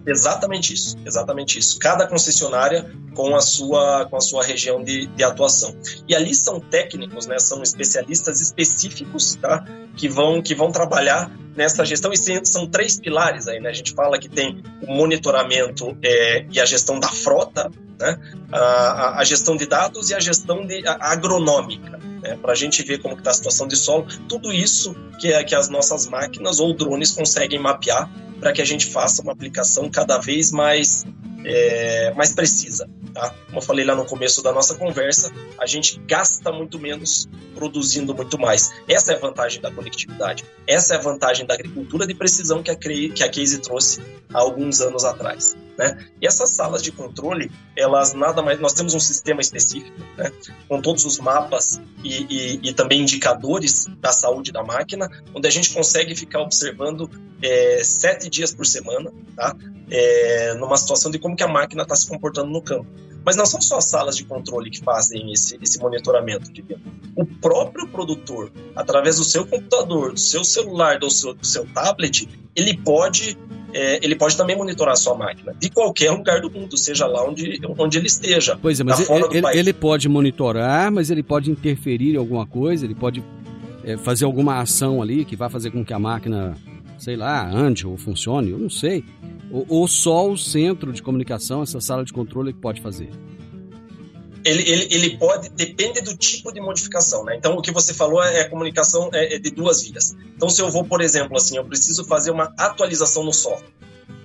Exatamente 0.07 0.73
isso, 0.73 0.95
exatamente 1.03 1.57
isso. 1.57 1.79
Cada 1.79 2.07
concessionária 2.07 2.93
com 3.15 3.35
a 3.35 3.41
sua, 3.41 4.05
com 4.05 4.17
a 4.17 4.21
sua 4.21 4.43
região 4.43 4.83
de, 4.83 5.07
de 5.07 5.23
atuação. 5.23 5.75
E 6.07 6.13
ali 6.13 6.35
são 6.35 6.59
técnicos, 6.59 7.25
né, 7.25 7.39
são 7.39 7.63
especialistas 7.63 8.39
específicos, 8.39 9.35
tá, 9.35 9.65
que 9.95 10.07
vão, 10.07 10.43
que 10.43 10.53
vão 10.53 10.71
trabalhar 10.71 11.31
nessa 11.55 11.85
gestão. 11.85 12.11
E 12.13 12.17
são 12.45 12.67
três 12.67 12.99
pilares 12.99 13.47
aí, 13.47 13.59
né? 13.59 13.69
A 13.69 13.73
gente 13.73 13.93
fala 13.93 14.17
que 14.19 14.27
tem 14.29 14.61
o 14.87 14.93
monitoramento 14.93 15.97
é, 16.03 16.45
e 16.51 16.59
a 16.59 16.65
gestão 16.65 16.99
da 16.99 17.07
frota, 17.07 17.71
né, 17.99 18.19
a, 18.51 18.57
a- 18.59 19.19
a 19.19 19.23
gestão 19.23 19.55
de 19.55 19.65
dados 19.65 20.09
e 20.09 20.13
a 20.13 20.19
gestão 20.19 20.65
de, 20.65 20.85
a- 20.87 20.97
agronômica, 20.99 21.97
né, 22.21 22.37
para 22.41 22.51
a 22.51 22.55
gente 22.55 22.83
ver 22.83 22.97
como 23.01 23.15
está 23.17 23.31
a 23.31 23.33
situação 23.33 23.67
de 23.67 23.75
solo. 23.77 24.05
Tudo 24.27 24.51
isso 24.51 24.93
que, 25.19 25.31
é- 25.31 25.43
que 25.43 25.55
as 25.55 25.69
nossas 25.69 26.05
máquinas 26.07 26.59
ou 26.59 26.73
drones 26.75 27.11
conseguem 27.11 27.59
mapear 27.59 28.09
para 28.39 28.51
que 28.51 28.61
a 28.61 28.65
gente 28.65 28.85
faça 28.87 29.21
uma 29.21 29.31
aplicação 29.31 29.89
cada 29.89 30.17
vez 30.17 30.51
mais, 30.51 31.05
é, 31.45 32.13
mais 32.15 32.33
precisa. 32.33 32.89
Tá? 33.13 33.33
Como 33.45 33.59
eu 33.59 33.61
falei 33.61 33.85
lá 33.85 33.95
no 33.95 34.05
começo 34.05 34.41
da 34.41 34.51
nossa 34.51 34.75
conversa, 34.75 35.31
a 35.59 35.65
gente 35.65 35.99
gasta 36.07 36.51
muito 36.51 36.79
menos 36.79 37.29
produzindo 37.53 38.13
muito 38.13 38.37
mais. 38.37 38.71
Essa 38.89 39.13
é 39.13 39.15
a 39.15 39.19
vantagem 39.19 39.61
da 39.61 39.71
conectividade. 39.71 40.43
Essa 40.67 40.95
é 40.95 40.97
a 40.97 41.01
vantagem 41.01 41.45
da 41.45 41.53
agricultura 41.53 42.05
de 42.05 42.13
precisão 42.13 42.61
que 42.61 42.71
a, 42.71 42.75
que 42.75 43.23
a 43.23 43.29
Case 43.29 43.59
trouxe 43.59 44.01
há 44.33 44.39
alguns 44.39 44.81
anos 44.81 45.05
atrás. 45.05 45.55
Né? 45.77 46.05
E 46.21 46.27
essas 46.27 46.51
salas 46.51 46.81
de 46.81 46.91
controle, 46.91 47.51
elas 47.77 48.13
nada 48.13 48.41
mais. 48.41 48.59
Nós 48.59 48.73
temos 48.73 48.93
um 48.93 48.99
sistema 48.99 49.39
específico, 49.41 49.97
né? 50.17 50.31
com 50.67 50.81
todos 50.81 51.05
os 51.05 51.19
mapas 51.19 51.79
e, 52.03 52.23
e- 52.29 52.59
e 52.69 52.73
também 52.73 53.01
indicadores 53.01 53.87
da 53.99 54.11
saúde 54.11 54.51
da 54.51 54.63
máquina, 54.63 55.09
onde 55.33 55.47
a 55.47 55.51
gente 55.51 55.73
consegue 55.73 56.15
ficar 56.15 56.39
observando 56.41 57.09
é, 57.41 57.83
sete 57.83 58.29
dias 58.29 58.53
por 58.53 58.65
semana, 58.65 59.11
tá? 59.35 59.55
É, 59.89 60.53
numa 60.55 60.77
situação 60.77 61.11
de 61.11 61.19
como 61.19 61.35
que 61.35 61.43
a 61.43 61.47
máquina 61.47 61.83
está 61.83 61.95
se 61.95 62.07
comportando 62.07 62.49
no 62.49 62.61
campo. 62.61 62.87
Mas 63.23 63.35
não 63.35 63.45
são 63.45 63.59
só 63.61 63.77
as 63.77 63.85
salas 63.85 64.15
de 64.15 64.23
controle 64.23 64.69
que 64.69 64.79
fazem 64.83 65.31
esse, 65.33 65.57
esse 65.61 65.79
monitoramento. 65.79 66.51
O 67.15 67.25
próprio 67.25 67.87
produtor, 67.87 68.51
através 68.75 69.17
do 69.17 69.23
seu 69.23 69.45
computador, 69.47 70.13
do 70.13 70.19
seu 70.19 70.43
celular, 70.43 70.99
do 70.99 71.09
seu, 71.09 71.33
do 71.33 71.45
seu 71.45 71.65
tablet, 71.67 72.27
ele 72.55 72.77
pode, 72.77 73.35
é, 73.73 73.99
ele 74.05 74.15
pode 74.15 74.37
também 74.37 74.55
monitorar 74.55 74.93
a 74.93 74.95
sua 74.95 75.15
máquina, 75.15 75.55
de 75.59 75.69
qualquer 75.71 76.11
lugar 76.11 76.39
do 76.39 76.51
mundo, 76.51 76.77
seja 76.77 77.07
lá 77.07 77.27
onde, 77.27 77.59
onde 77.79 77.97
ele 77.97 78.05
esteja. 78.07 78.59
Pois 78.61 78.79
é, 78.79 78.83
mas 78.83 78.99
ele, 79.09 79.37
ele- 79.37 79.59
ele 79.59 79.73
pode 79.73 80.07
monitorar, 80.07 80.91
mas 80.91 81.09
ele 81.09 81.23
pode 81.23 81.49
interferir 81.49 82.13
em 82.13 82.17
alguma 82.17 82.45
coisa, 82.45 82.85
ele 82.85 82.95
pode 82.95 83.23
é, 83.83 83.97
fazer 83.97 84.25
alguma 84.25 84.59
ação 84.59 85.01
ali 85.01 85.25
que 85.25 85.35
vai 85.35 85.49
fazer 85.49 85.71
com 85.71 85.83
que 85.83 85.93
a 85.93 85.99
máquina, 85.99 86.55
sei 86.99 87.15
lá, 87.15 87.47
ande 87.49 87.87
ou 87.87 87.97
funcione, 87.97 88.51
eu 88.51 88.57
não 88.59 88.69
sei. 88.69 89.03
Ou, 89.51 89.65
ou 89.67 89.87
só 89.87 90.29
o 90.29 90.37
centro 90.37 90.91
de 90.91 91.01
comunicação, 91.01 91.61
essa 91.61 91.79
sala 91.79 92.03
de 92.03 92.13
controle 92.13 92.53
que 92.53 92.59
pode 92.59 92.81
fazer. 92.81 93.09
ele, 94.43 94.61
ele, 94.69 94.87
ele 94.91 95.17
pode, 95.17 95.49
depende 95.49 96.01
do 96.01 96.15
tipo 96.15 96.51
de 96.51 96.61
modificação, 96.61 97.23
né? 97.23 97.35
Então, 97.35 97.55
o 97.55 97.61
que 97.61 97.71
você 97.71 97.93
falou 97.93 98.23
é 98.23 98.41
a 98.41 98.49
comunicação 98.49 99.09
é, 99.13 99.35
é 99.35 99.39
de 99.39 99.49
duas 99.51 99.81
vias. 99.81 100.15
Então, 100.35 100.49
se 100.49 100.61
eu 100.61 100.69
vou, 100.69 100.85
por 100.85 101.01
exemplo, 101.01 101.35
assim, 101.35 101.57
eu 101.57 101.65
preciso 101.65 102.05
fazer 102.05 102.31
uma 102.31 102.53
atualização 102.57 103.23
no 103.23 103.33
software. 103.33 103.73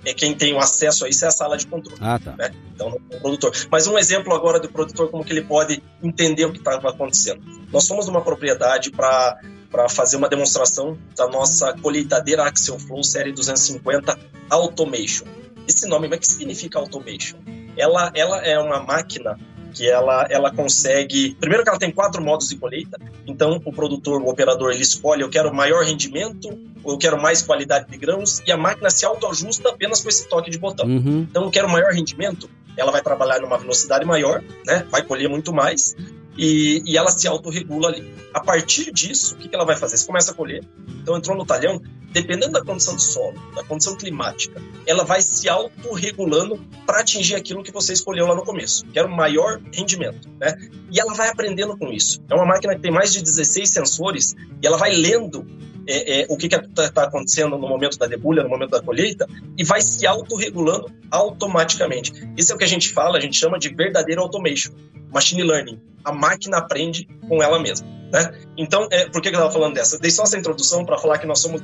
É 0.04 0.14
quem 0.14 0.34
tem 0.34 0.54
o 0.54 0.58
acesso 0.58 1.04
a 1.04 1.08
isso 1.08 1.24
é 1.26 1.28
a 1.28 1.30
sala 1.30 1.58
de 1.58 1.66
controle. 1.66 1.98
Ah, 2.00 2.18
tá. 2.18 2.34
né? 2.36 2.50
Então, 2.74 2.88
não 2.90 3.00
é 3.10 3.16
o 3.16 3.20
produtor. 3.20 3.52
Mas 3.70 3.86
um 3.86 3.98
exemplo 3.98 4.34
agora 4.34 4.58
do 4.58 4.70
produtor, 4.70 5.10
como 5.10 5.24
que 5.24 5.32
ele 5.32 5.42
pode 5.42 5.82
entender 6.02 6.46
o 6.46 6.52
que 6.52 6.58
estava 6.58 6.88
acontecendo. 6.88 7.42
Nós 7.70 7.84
somos 7.84 8.06
numa 8.06 8.22
propriedade 8.22 8.90
para 8.90 9.38
para 9.70 9.88
fazer 9.88 10.16
uma 10.16 10.28
demonstração 10.28 10.98
da 11.16 11.28
nossa 11.28 11.72
colheitadeira 11.80 12.44
Axial 12.44 12.78
Flow 12.78 13.02
série 13.02 13.32
250 13.32 14.18
Automation. 14.50 15.26
Esse 15.66 15.86
nome, 15.86 16.08
mas 16.08 16.18
o 16.18 16.20
que 16.20 16.26
significa 16.26 16.78
Automation? 16.78 17.38
Ela, 17.76 18.10
ela 18.14 18.38
é 18.38 18.58
uma 18.58 18.82
máquina 18.82 19.38
que 19.72 19.88
ela, 19.88 20.26
ela 20.28 20.50
consegue. 20.52 21.36
Primeiro, 21.38 21.62
que 21.62 21.70
ela 21.70 21.78
tem 21.78 21.90
quatro 21.90 22.22
modos 22.22 22.48
de 22.48 22.56
colheita. 22.56 22.98
Então, 23.26 23.60
o 23.64 23.72
produtor, 23.72 24.20
o 24.20 24.28
operador, 24.28 24.72
ele 24.72 24.82
escolhe: 24.82 25.22
eu 25.22 25.30
quero 25.30 25.54
maior 25.54 25.84
rendimento, 25.84 26.48
ou 26.82 26.94
eu 26.94 26.98
quero 26.98 27.20
mais 27.20 27.42
qualidade 27.42 27.88
de 27.88 27.96
grãos, 27.96 28.42
e 28.46 28.52
a 28.52 28.56
máquina 28.56 28.90
se 28.90 29.04
autoajusta 29.04 29.68
apenas 29.68 30.00
com 30.00 30.08
esse 30.08 30.28
toque 30.28 30.50
de 30.50 30.58
botão. 30.58 30.86
Uhum. 30.86 31.26
Então, 31.30 31.44
eu 31.44 31.50
quero 31.50 31.68
maior 31.68 31.92
rendimento, 31.92 32.50
ela 32.76 32.90
vai 32.90 33.02
trabalhar 33.02 33.40
numa 33.40 33.58
velocidade 33.58 34.04
maior, 34.04 34.42
né? 34.66 34.86
vai 34.90 35.02
colher 35.02 35.28
muito 35.28 35.52
mais, 35.52 35.94
e, 36.36 36.82
e 36.86 36.96
ela 36.96 37.10
se 37.10 37.26
autorregula 37.26 37.88
ali. 37.88 38.14
A 38.32 38.40
partir 38.40 38.92
disso, 38.92 39.34
o 39.34 39.38
que, 39.38 39.48
que 39.48 39.54
ela 39.54 39.64
vai 39.64 39.76
fazer? 39.76 39.96
Você 39.96 40.06
começa 40.06 40.32
a 40.32 40.34
colher, 40.34 40.64
então 41.02 41.16
entrou 41.16 41.36
no 41.36 41.44
talhão, 41.44 41.80
dependendo 42.12 42.52
da 42.52 42.64
condição 42.64 42.94
do 42.94 43.00
solo, 43.00 43.40
da 43.54 43.64
condição 43.64 43.96
climática, 43.96 44.62
ela 44.86 45.04
vai 45.04 45.20
se 45.20 45.48
autorregulando 45.48 46.60
para 46.86 47.00
atingir 47.00 47.34
aquilo 47.34 47.62
que 47.62 47.72
você 47.72 47.92
escolheu 47.92 48.26
lá 48.26 48.34
no 48.34 48.42
começo. 48.42 48.84
Quero 48.86 49.08
maior 49.08 49.60
rendimento, 49.72 50.28
né? 50.38 50.56
E 50.90 51.00
ela 51.00 51.14
vai 51.14 51.28
aprendendo 51.28 51.76
com 51.76 51.92
isso. 51.92 52.20
É 52.28 52.34
uma 52.34 52.46
máquina 52.46 52.74
que 52.74 52.80
tem 52.80 52.90
mais 52.90 53.12
de 53.12 53.22
16 53.22 53.68
sensores 53.68 54.34
e 54.62 54.66
ela 54.66 54.76
vai 54.76 54.92
lendo 54.92 55.46
é, 55.90 56.22
é, 56.22 56.26
o 56.28 56.36
que 56.36 56.46
está 56.46 57.04
acontecendo 57.04 57.58
no 57.58 57.68
momento 57.68 57.98
da 57.98 58.06
debulha, 58.06 58.42
no 58.42 58.48
momento 58.48 58.70
da 58.70 58.82
colheita, 58.82 59.26
e 59.56 59.64
vai 59.64 59.80
se 59.80 60.06
autorregulando 60.06 60.90
automaticamente. 61.10 62.12
Isso 62.36 62.52
é 62.52 62.54
o 62.54 62.58
que 62.58 62.64
a 62.64 62.68
gente 62.68 62.88
fala, 62.90 63.18
a 63.18 63.20
gente 63.20 63.36
chama 63.36 63.58
de 63.58 63.68
verdadeiro 63.74 64.22
automation, 64.22 64.72
machine 65.12 65.42
learning. 65.42 65.80
A 66.04 66.12
máquina 66.12 66.58
aprende 66.58 67.08
com 67.28 67.42
ela 67.42 67.58
mesma. 67.58 67.99
Né? 68.12 68.32
Então, 68.56 68.88
é, 68.90 69.08
por 69.08 69.22
que 69.22 69.28
eu 69.28 69.32
estava 69.32 69.50
falando 69.50 69.74
dessa? 69.74 69.98
Dei 69.98 70.10
só 70.10 70.24
essa 70.24 70.36
introdução 70.36 70.84
para 70.84 70.98
falar 70.98 71.18
que 71.18 71.26
nós 71.26 71.38
somos 71.38 71.62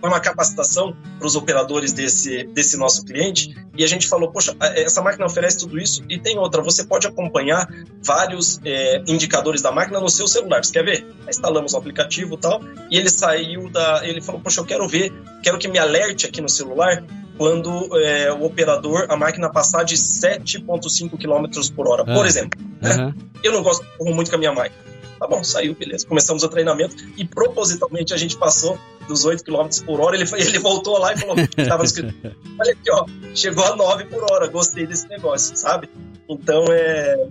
foi 0.00 0.10
uma 0.10 0.20
capacitação 0.20 0.96
para 1.18 1.26
os 1.26 1.36
operadores 1.36 1.92
desse, 1.92 2.44
desse 2.44 2.76
nosso 2.76 3.04
cliente 3.04 3.54
e 3.76 3.84
a 3.84 3.86
gente 3.86 4.08
falou, 4.08 4.30
poxa, 4.30 4.56
essa 4.60 5.00
máquina 5.00 5.26
oferece 5.26 5.58
tudo 5.58 5.78
isso 5.78 6.02
e 6.08 6.18
tem 6.18 6.36
outra. 6.38 6.62
Você 6.62 6.84
pode 6.84 7.06
acompanhar 7.06 7.68
vários 8.02 8.60
é, 8.64 9.02
indicadores 9.06 9.62
da 9.62 9.70
máquina 9.70 10.00
no 10.00 10.08
seu 10.08 10.26
celular. 10.26 10.64
Você 10.64 10.72
quer 10.72 10.84
ver? 10.84 11.06
Aí 11.22 11.30
instalamos 11.30 11.72
o 11.74 11.76
aplicativo 11.76 12.34
e 12.34 12.38
tal 12.38 12.60
e 12.90 12.98
ele 12.98 13.08
saiu 13.08 13.70
da, 13.70 14.00
ele 14.04 14.20
falou, 14.20 14.40
poxa, 14.40 14.60
eu 14.60 14.64
quero 14.64 14.88
ver, 14.88 15.12
quero 15.42 15.58
que 15.58 15.68
me 15.68 15.78
alerte 15.78 16.26
aqui 16.26 16.40
no 16.40 16.48
celular 16.48 17.04
quando 17.38 17.96
é, 18.02 18.32
o 18.32 18.42
operador, 18.44 19.06
a 19.08 19.16
máquina 19.16 19.48
passar 19.48 19.84
de 19.84 19.94
7,5 19.94 21.16
km 21.16 21.72
por 21.74 21.86
hora, 21.86 22.02
Ah. 22.02 22.14
por 22.14 22.26
exemplo. 22.26 22.60
Né? 22.82 22.96
Uhum. 22.96 23.14
Eu 23.44 23.52
não 23.52 23.62
gosto 23.62 23.86
muito 24.00 24.28
com 24.28 24.36
a 24.36 24.38
minha 24.40 24.52
máquina. 24.52 24.88
Tá 25.18 25.26
bom, 25.26 25.42
saiu, 25.42 25.74
beleza. 25.74 26.06
Começamos 26.06 26.42
o 26.42 26.48
treinamento 26.48 26.94
e 27.16 27.24
propositalmente 27.24 28.14
a 28.14 28.16
gente 28.16 28.36
passou 28.36 28.78
dos 29.08 29.24
8 29.24 29.42
km 29.42 29.68
por 29.84 30.00
hora. 30.00 30.14
Ele, 30.16 30.26
foi- 30.26 30.40
ele 30.40 30.58
voltou 30.58 30.98
lá 30.98 31.12
e 31.12 31.18
falou: 31.18 31.34
estava 31.56 31.82
escrito, 31.84 32.14
olha 32.60 32.72
aqui, 32.72 32.90
ó, 32.90 33.04
chegou 33.34 33.64
a 33.64 33.74
9 33.76 34.04
por 34.04 34.22
hora, 34.30 34.46
gostei 34.46 34.86
desse 34.86 35.08
negócio, 35.08 35.56
sabe? 35.56 35.88
Então 36.28 36.64
é. 36.70 37.26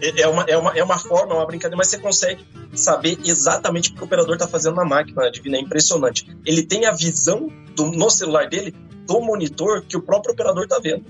É, 0.00 0.22
é 0.22 0.28
uma, 0.28 0.42
é, 0.46 0.56
uma, 0.56 0.70
é 0.78 0.84
uma 0.84 0.98
forma, 0.98 1.32
é 1.32 1.36
uma 1.36 1.46
brincadeira, 1.46 1.76
mas 1.76 1.88
você 1.88 1.98
consegue 1.98 2.44
saber 2.74 3.18
exatamente 3.24 3.90
o 3.90 3.94
que 3.94 4.02
o 4.02 4.04
operador 4.04 4.34
está 4.34 4.46
fazendo 4.46 4.74
na 4.76 4.84
máquina, 4.84 5.30
Divina. 5.30 5.56
É 5.56 5.60
impressionante. 5.60 6.26
Ele 6.44 6.62
tem 6.62 6.84
a 6.86 6.92
visão 6.92 7.50
do, 7.74 7.86
no 7.90 8.10
celular 8.10 8.48
dele 8.48 8.74
do 9.06 9.20
monitor 9.20 9.82
que 9.82 9.96
o 9.96 10.02
próprio 10.02 10.32
operador 10.34 10.64
está 10.64 10.78
vendo. 10.78 11.04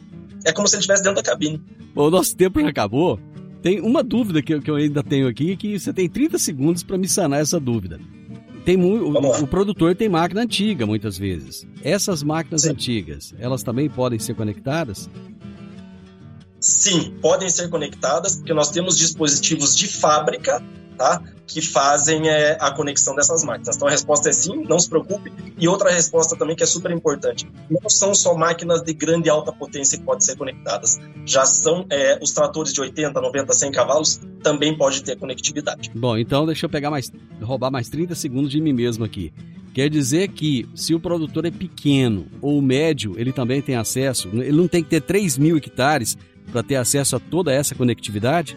É 0.45 0.53
como 0.53 0.69
se 0.69 0.77
ele 0.77 0.81
estivesse 0.81 1.03
dentro 1.03 1.17
da 1.23 1.29
cabine. 1.29 1.61
Bom, 1.95 2.07
o 2.07 2.11
nosso 2.11 2.37
tempo 2.37 2.61
já 2.61 2.69
acabou. 2.69 3.19
Tem 3.65 3.81
uma 3.81 4.03
dúvida 4.03 4.43
que, 4.43 4.53
eu- 4.53 4.61
que 4.61 4.71
eu 4.71 4.75
ainda 4.77 5.03
tenho 5.03 5.27
aqui, 5.27 5.57
que 5.57 5.79
você 5.81 5.91
tem 5.91 6.07
30 6.07 6.39
segundos 6.39 6.83
para 6.83 6.99
me 6.99 7.09
sanar 7.09 7.41
essa 7.41 7.59
dúvida. 7.59 7.99
Tem 8.63 8.77
o, 8.77 9.19
o 9.43 9.47
produtor 9.47 9.95
tem 9.97 10.07
máquina 10.07 10.43
antiga, 10.43 10.85
muitas 10.85 11.17
vezes. 11.17 11.67
Essas 11.83 12.23
máquinas 12.23 12.61
Sim. 12.63 12.73
antigas, 12.73 13.35
elas 13.39 13.63
também 13.63 13.89
podem 13.89 14.19
ser 14.19 14.35
conectadas? 14.35 15.09
Sim, 16.61 17.15
podem 17.23 17.49
ser 17.49 17.69
conectadas, 17.71 18.37
porque 18.37 18.53
nós 18.53 18.71
temos 18.71 18.99
dispositivos 18.99 19.75
de 19.75 19.87
fábrica, 19.89 20.63
tá? 20.97 21.23
Que 21.47 21.61
fazem 21.61 22.29
é, 22.29 22.57
a 22.61 22.71
conexão 22.71 23.15
dessas 23.15 23.45
máquinas. 23.45 23.77
Então 23.77 23.89
a 23.89 23.91
resposta 23.91 24.31
é 24.31 24.33
sim, 24.33 24.65
não 24.69 24.79
se 24.79 24.89
preocupe. 24.89 25.33
E 25.59 25.69
outra 25.69 25.91
resposta 25.91 26.37
também 26.37 26.57
que 26.57 26.63
é 26.63 26.67
super 26.67 26.91
importante: 26.91 27.47
não 27.71 27.89
são 27.89 28.15
só 28.15 28.35
máquinas 28.35 28.83
de 28.83 28.95
grande 28.95 29.29
e 29.29 29.31
alta 29.31 29.53
potência 29.53 29.99
que 29.99 30.05
podem 30.05 30.21
ser 30.21 30.37
conectadas. 30.37 30.99
Já 31.27 31.45
são 31.45 31.87
é, 31.91 32.19
os 32.23 32.33
tratores 32.33 32.73
de 32.73 32.81
80, 32.81 33.21
90, 33.21 33.53
100 33.53 33.73
cavalos 33.73 34.21
também 34.43 34.77
pode 34.77 35.03
ter 35.03 35.17
conectividade. 35.17 35.91
Bom, 35.95 36.17
então 36.17 36.47
deixa 36.47 36.67
eu 36.67 36.71
pegar 36.71 36.91
mais, 36.91 37.11
roubar 37.41 37.71
mais 37.71 37.89
30 37.89 38.15
segundos 38.15 38.51
de 38.51 38.61
mim 38.61 38.73
mesmo 38.73 39.05
aqui. 39.05 39.33
Quer 39.75 39.91
dizer 39.91 40.29
que 40.29 40.69
se 40.73 40.95
o 40.95 41.01
produtor 41.01 41.45
é 41.47 41.51
pequeno 41.51 42.27
ou 42.41 42.63
médio, 42.63 43.15
ele 43.19 43.33
também 43.33 43.61
tem 43.61 43.75
acesso, 43.75 44.29
ele 44.33 44.53
não 44.53 44.69
tem 44.69 44.85
que 44.85 44.89
ter 44.89 45.01
3 45.01 45.37
mil 45.37 45.57
hectares 45.57 46.17
para 46.53 46.63
ter 46.63 46.77
acesso 46.77 47.17
a 47.17 47.19
toda 47.19 47.53
essa 47.53 47.75
conectividade? 47.75 48.57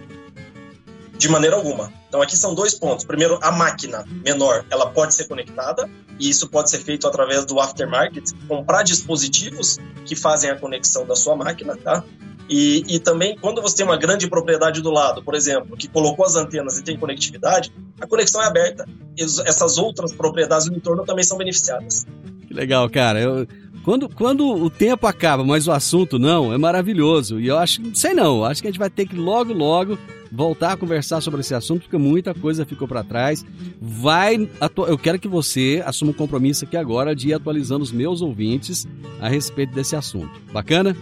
De 1.17 1.27
maneira 1.29 1.55
alguma. 1.55 1.91
Então 2.07 2.21
aqui 2.21 2.37
são 2.37 2.53
dois 2.53 2.73
pontos. 2.75 3.05
Primeiro, 3.05 3.39
a 3.41 3.51
máquina 3.51 4.05
menor, 4.23 4.65
ela 4.69 4.89
pode 4.91 5.13
ser 5.15 5.27
conectada, 5.27 5.89
e 6.19 6.29
isso 6.29 6.47
pode 6.49 6.69
ser 6.69 6.79
feito 6.79 7.07
através 7.07 7.45
do 7.45 7.59
aftermarket, 7.59 8.23
comprar 8.47 8.83
dispositivos 8.83 9.77
que 10.05 10.15
fazem 10.15 10.49
a 10.49 10.55
conexão 10.55 11.05
da 11.05 11.15
sua 11.15 11.35
máquina, 11.35 11.75
tá? 11.75 12.03
E, 12.49 12.83
e 12.87 12.99
também, 12.99 13.37
quando 13.37 13.61
você 13.61 13.77
tem 13.77 13.85
uma 13.85 13.97
grande 13.97 14.29
propriedade 14.29 14.81
do 14.81 14.89
lado, 14.89 15.21
por 15.21 15.35
exemplo, 15.35 15.75
que 15.75 15.87
colocou 15.87 16.25
as 16.25 16.35
antenas 16.35 16.77
e 16.77 16.83
tem 16.83 16.97
conectividade, 16.97 17.73
a 17.99 18.07
conexão 18.07 18.41
é 18.41 18.45
aberta. 18.45 18.87
Essas 19.17 19.77
outras 19.77 20.13
propriedades 20.13 20.67
no 20.69 20.77
entorno 20.77 21.03
também 21.03 21.25
são 21.25 21.37
beneficiadas. 21.37 22.05
Que 22.47 22.53
legal, 22.53 22.89
cara. 22.89 23.19
Eu- 23.19 23.45
quando, 23.87 24.09
quando 24.09 24.45
o 24.45 24.69
tempo 24.69 25.07
acaba, 25.07 25.45
mas 25.45 25.65
o 25.65 25.71
assunto 25.71 26.19
não, 26.19 26.51
é 26.51 26.57
maravilhoso. 26.57 27.39
E 27.39 27.47
eu 27.47 27.57
acho, 27.57 27.81
sei 27.95 28.13
não, 28.13 28.43
acho 28.43 28.61
que 28.61 28.67
a 28.67 28.69
gente 28.69 28.77
vai 28.77 28.89
ter 28.89 29.07
que 29.07 29.15
logo, 29.15 29.53
logo 29.53 29.97
voltar 30.29 30.73
a 30.73 30.75
conversar 30.75 31.21
sobre 31.21 31.39
esse 31.39 31.55
assunto, 31.55 31.83
porque 31.83 31.97
muita 31.97 32.33
coisa 32.33 32.65
ficou 32.65 32.85
para 32.85 33.01
trás. 33.01 33.45
Vai, 33.79 34.45
eu 34.89 34.97
quero 34.97 35.17
que 35.17 35.29
você 35.29 35.81
assuma 35.85 36.11
um 36.11 36.13
compromisso 36.13 36.65
aqui 36.65 36.75
agora 36.75 37.15
de 37.15 37.29
ir 37.29 37.33
atualizando 37.33 37.81
os 37.81 37.93
meus 37.93 38.21
ouvintes 38.21 38.85
a 39.21 39.29
respeito 39.29 39.73
desse 39.73 39.95
assunto. 39.95 40.37
Bacana? 40.51 40.93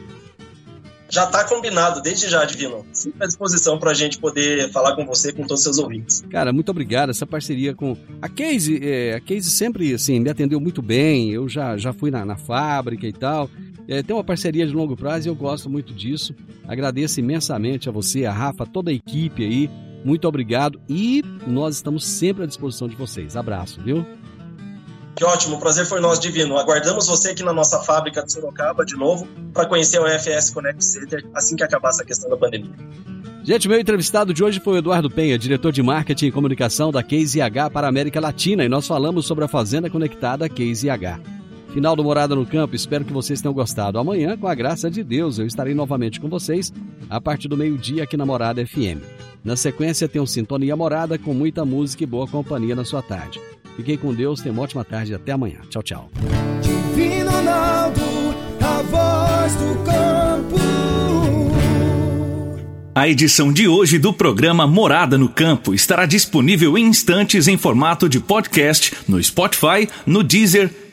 Já 1.10 1.26
está 1.26 1.44
combinado, 1.44 2.02
desde 2.02 2.28
já, 2.28 2.44
Divino. 2.46 2.86
Sempre 2.92 3.24
à 3.24 3.28
disposição 3.28 3.78
para 3.78 3.92
a 3.92 3.94
gente 3.94 4.18
poder 4.18 4.72
falar 4.72 4.96
com 4.96 5.06
você, 5.06 5.32
com 5.32 5.44
todos 5.44 5.60
os 5.60 5.64
seus 5.64 5.78
ouvintes. 5.78 6.24
Cara, 6.30 6.52
muito 6.52 6.70
obrigado. 6.70 7.10
Essa 7.10 7.26
parceria 7.26 7.76
com 7.76 7.96
a 8.22 8.28
Casey, 8.28 8.80
é, 8.82 9.16
a 9.16 9.20
Casey 9.20 9.44
sempre 9.44 9.94
assim 9.94 10.20
me 10.20 10.30
atendeu 10.30 10.60
muito 10.60 10.82
bem. 10.82 11.32
Eu 11.32 11.48
já, 11.48 11.78
já 11.78 11.94
fui 11.94 12.10
na, 12.10 12.26
na 12.26 12.38
fábrica 12.38 13.06
e 13.06 13.14
tal. 13.14 13.50
É, 13.88 14.02
tem 14.02 14.16
uma 14.16 14.24
parceria 14.24 14.66
de 14.66 14.74
longo 14.74 14.96
prazo 14.96 15.28
e 15.28 15.30
eu 15.30 15.36
gosto 15.36 15.70
muito 15.70 15.94
disso. 15.94 16.34
Agradeço 16.68 17.20
imensamente 17.20 17.88
a 17.88 17.92
você, 17.92 18.26
a 18.26 18.32
Rafa, 18.32 18.66
toda 18.66 18.90
a 18.90 18.94
equipe 18.94 19.44
aí. 19.44 19.70
Muito 20.04 20.28
obrigado 20.28 20.80
e 20.90 21.24
nós 21.48 21.76
estamos 21.76 22.06
sempre 22.06 22.44
à 22.44 22.46
disposição 22.46 22.88
de 22.88 22.96
vocês. 22.96 23.36
Abraço, 23.36 23.82
viu? 23.82 24.06
Que 25.16 25.24
ótimo, 25.24 25.56
o 25.56 25.60
prazer 25.60 25.86
foi 25.86 26.02
nosso, 26.02 26.20
Divino. 26.20 26.58
Aguardamos 26.58 27.08
você 27.08 27.30
aqui 27.30 27.42
na 27.42 27.54
nossa 27.54 27.80
fábrica 27.80 28.22
de 28.22 28.34
Sorocaba 28.34 28.86
de 28.86 28.96
novo 28.96 29.26
para 29.54 29.66
conhecer 29.66 30.00
o 30.00 30.06
FS 30.06 30.50
Connect 30.52 30.84
Center 30.84 31.26
assim 31.34 31.56
que 31.56 31.64
acabar 31.64 31.90
essa 31.90 32.04
questão 32.04 32.30
da 32.30 32.36
pandemia. 32.36 32.72
Gente, 33.44 33.70
meu 33.70 33.80
entrevistado 33.80 34.34
de 34.34 34.44
hoje 34.44 34.60
foi 34.60 34.74
o 34.74 34.78
Eduardo 34.78 35.10
Penha, 35.10 35.38
diretor 35.38 35.72
de 35.72 35.82
marketing 35.82 36.26
e 36.26 36.32
comunicação 36.32 36.92
da 36.92 37.04
Case 37.04 37.40
IH 37.40 37.70
para 37.70 37.88
a 37.88 37.90
América 37.90 38.20
Latina, 38.20 38.66
e 38.66 38.70
nós 38.70 38.88
falamos 38.88 39.28
sobre 39.28 39.46
a 39.46 39.48
Fazenda 39.48 39.90
Conectada 39.90 40.50
Case 40.50 40.88
IH. 40.88 41.20
Final 41.76 41.94
do 41.94 42.06
Morada 42.06 42.34
no 42.34 42.46
Campo, 42.46 42.74
espero 42.74 43.04
que 43.04 43.12
vocês 43.12 43.42
tenham 43.42 43.54
gostado. 43.54 44.00
Amanhã, 44.00 44.38
com 44.38 44.48
a 44.48 44.56
graça 44.56 44.90
de 44.90 45.04
Deus, 45.04 45.40
eu 45.40 45.46
estarei 45.46 45.74
novamente 45.74 46.22
com 46.22 46.30
vocês 46.30 46.72
a 47.10 47.20
partir 47.20 47.50
do 47.50 47.58
meio-dia 47.58 48.04
aqui 48.04 48.16
na 48.16 48.26
Morada 48.26 48.66
FM. 48.66 49.04
Na 49.44 49.58
sequência, 49.58 50.08
tem 50.08 50.22
o 50.22 50.26
Sintonia 50.26 50.74
Morada 50.74 51.18
com 51.18 51.34
muita 51.34 51.66
música 51.66 52.02
e 52.02 52.08
boa 52.08 52.26
companhia 52.30 52.78
na 52.78 52.86
sua 52.86 53.02
tarde. 53.02 53.42
Fiquem 53.76 53.98
com 53.98 54.14
Deus, 54.14 54.40
tenham 54.40 54.54
uma 54.54 54.64
ótima 54.64 54.86
tarde 54.86 55.12
e 55.12 55.16
até 55.16 55.34
amanhã. 55.34 55.58
Tchau, 55.70 55.84
tchau. 55.84 56.10
Divino 56.62 57.30
Ronaldo, 57.30 58.02
a 58.62 58.82
voz 58.84 59.56
do 59.56 59.84
campo. 59.84 60.56
A 62.96 63.10
edição 63.10 63.52
de 63.52 63.68
hoje 63.68 64.00
do 64.00 64.14
programa 64.14 64.66
Morada 64.66 65.18
no 65.18 65.28
Campo 65.28 65.74
estará 65.74 66.06
disponível 66.06 66.78
em 66.78 66.86
instantes 66.86 67.50
em 67.50 67.58
formato 67.58 68.08
de 68.08 68.22
podcast 68.22 68.94
no 69.10 69.22
Spotify, 69.22 69.90
no 70.06 70.24
Deezer, 70.24 70.72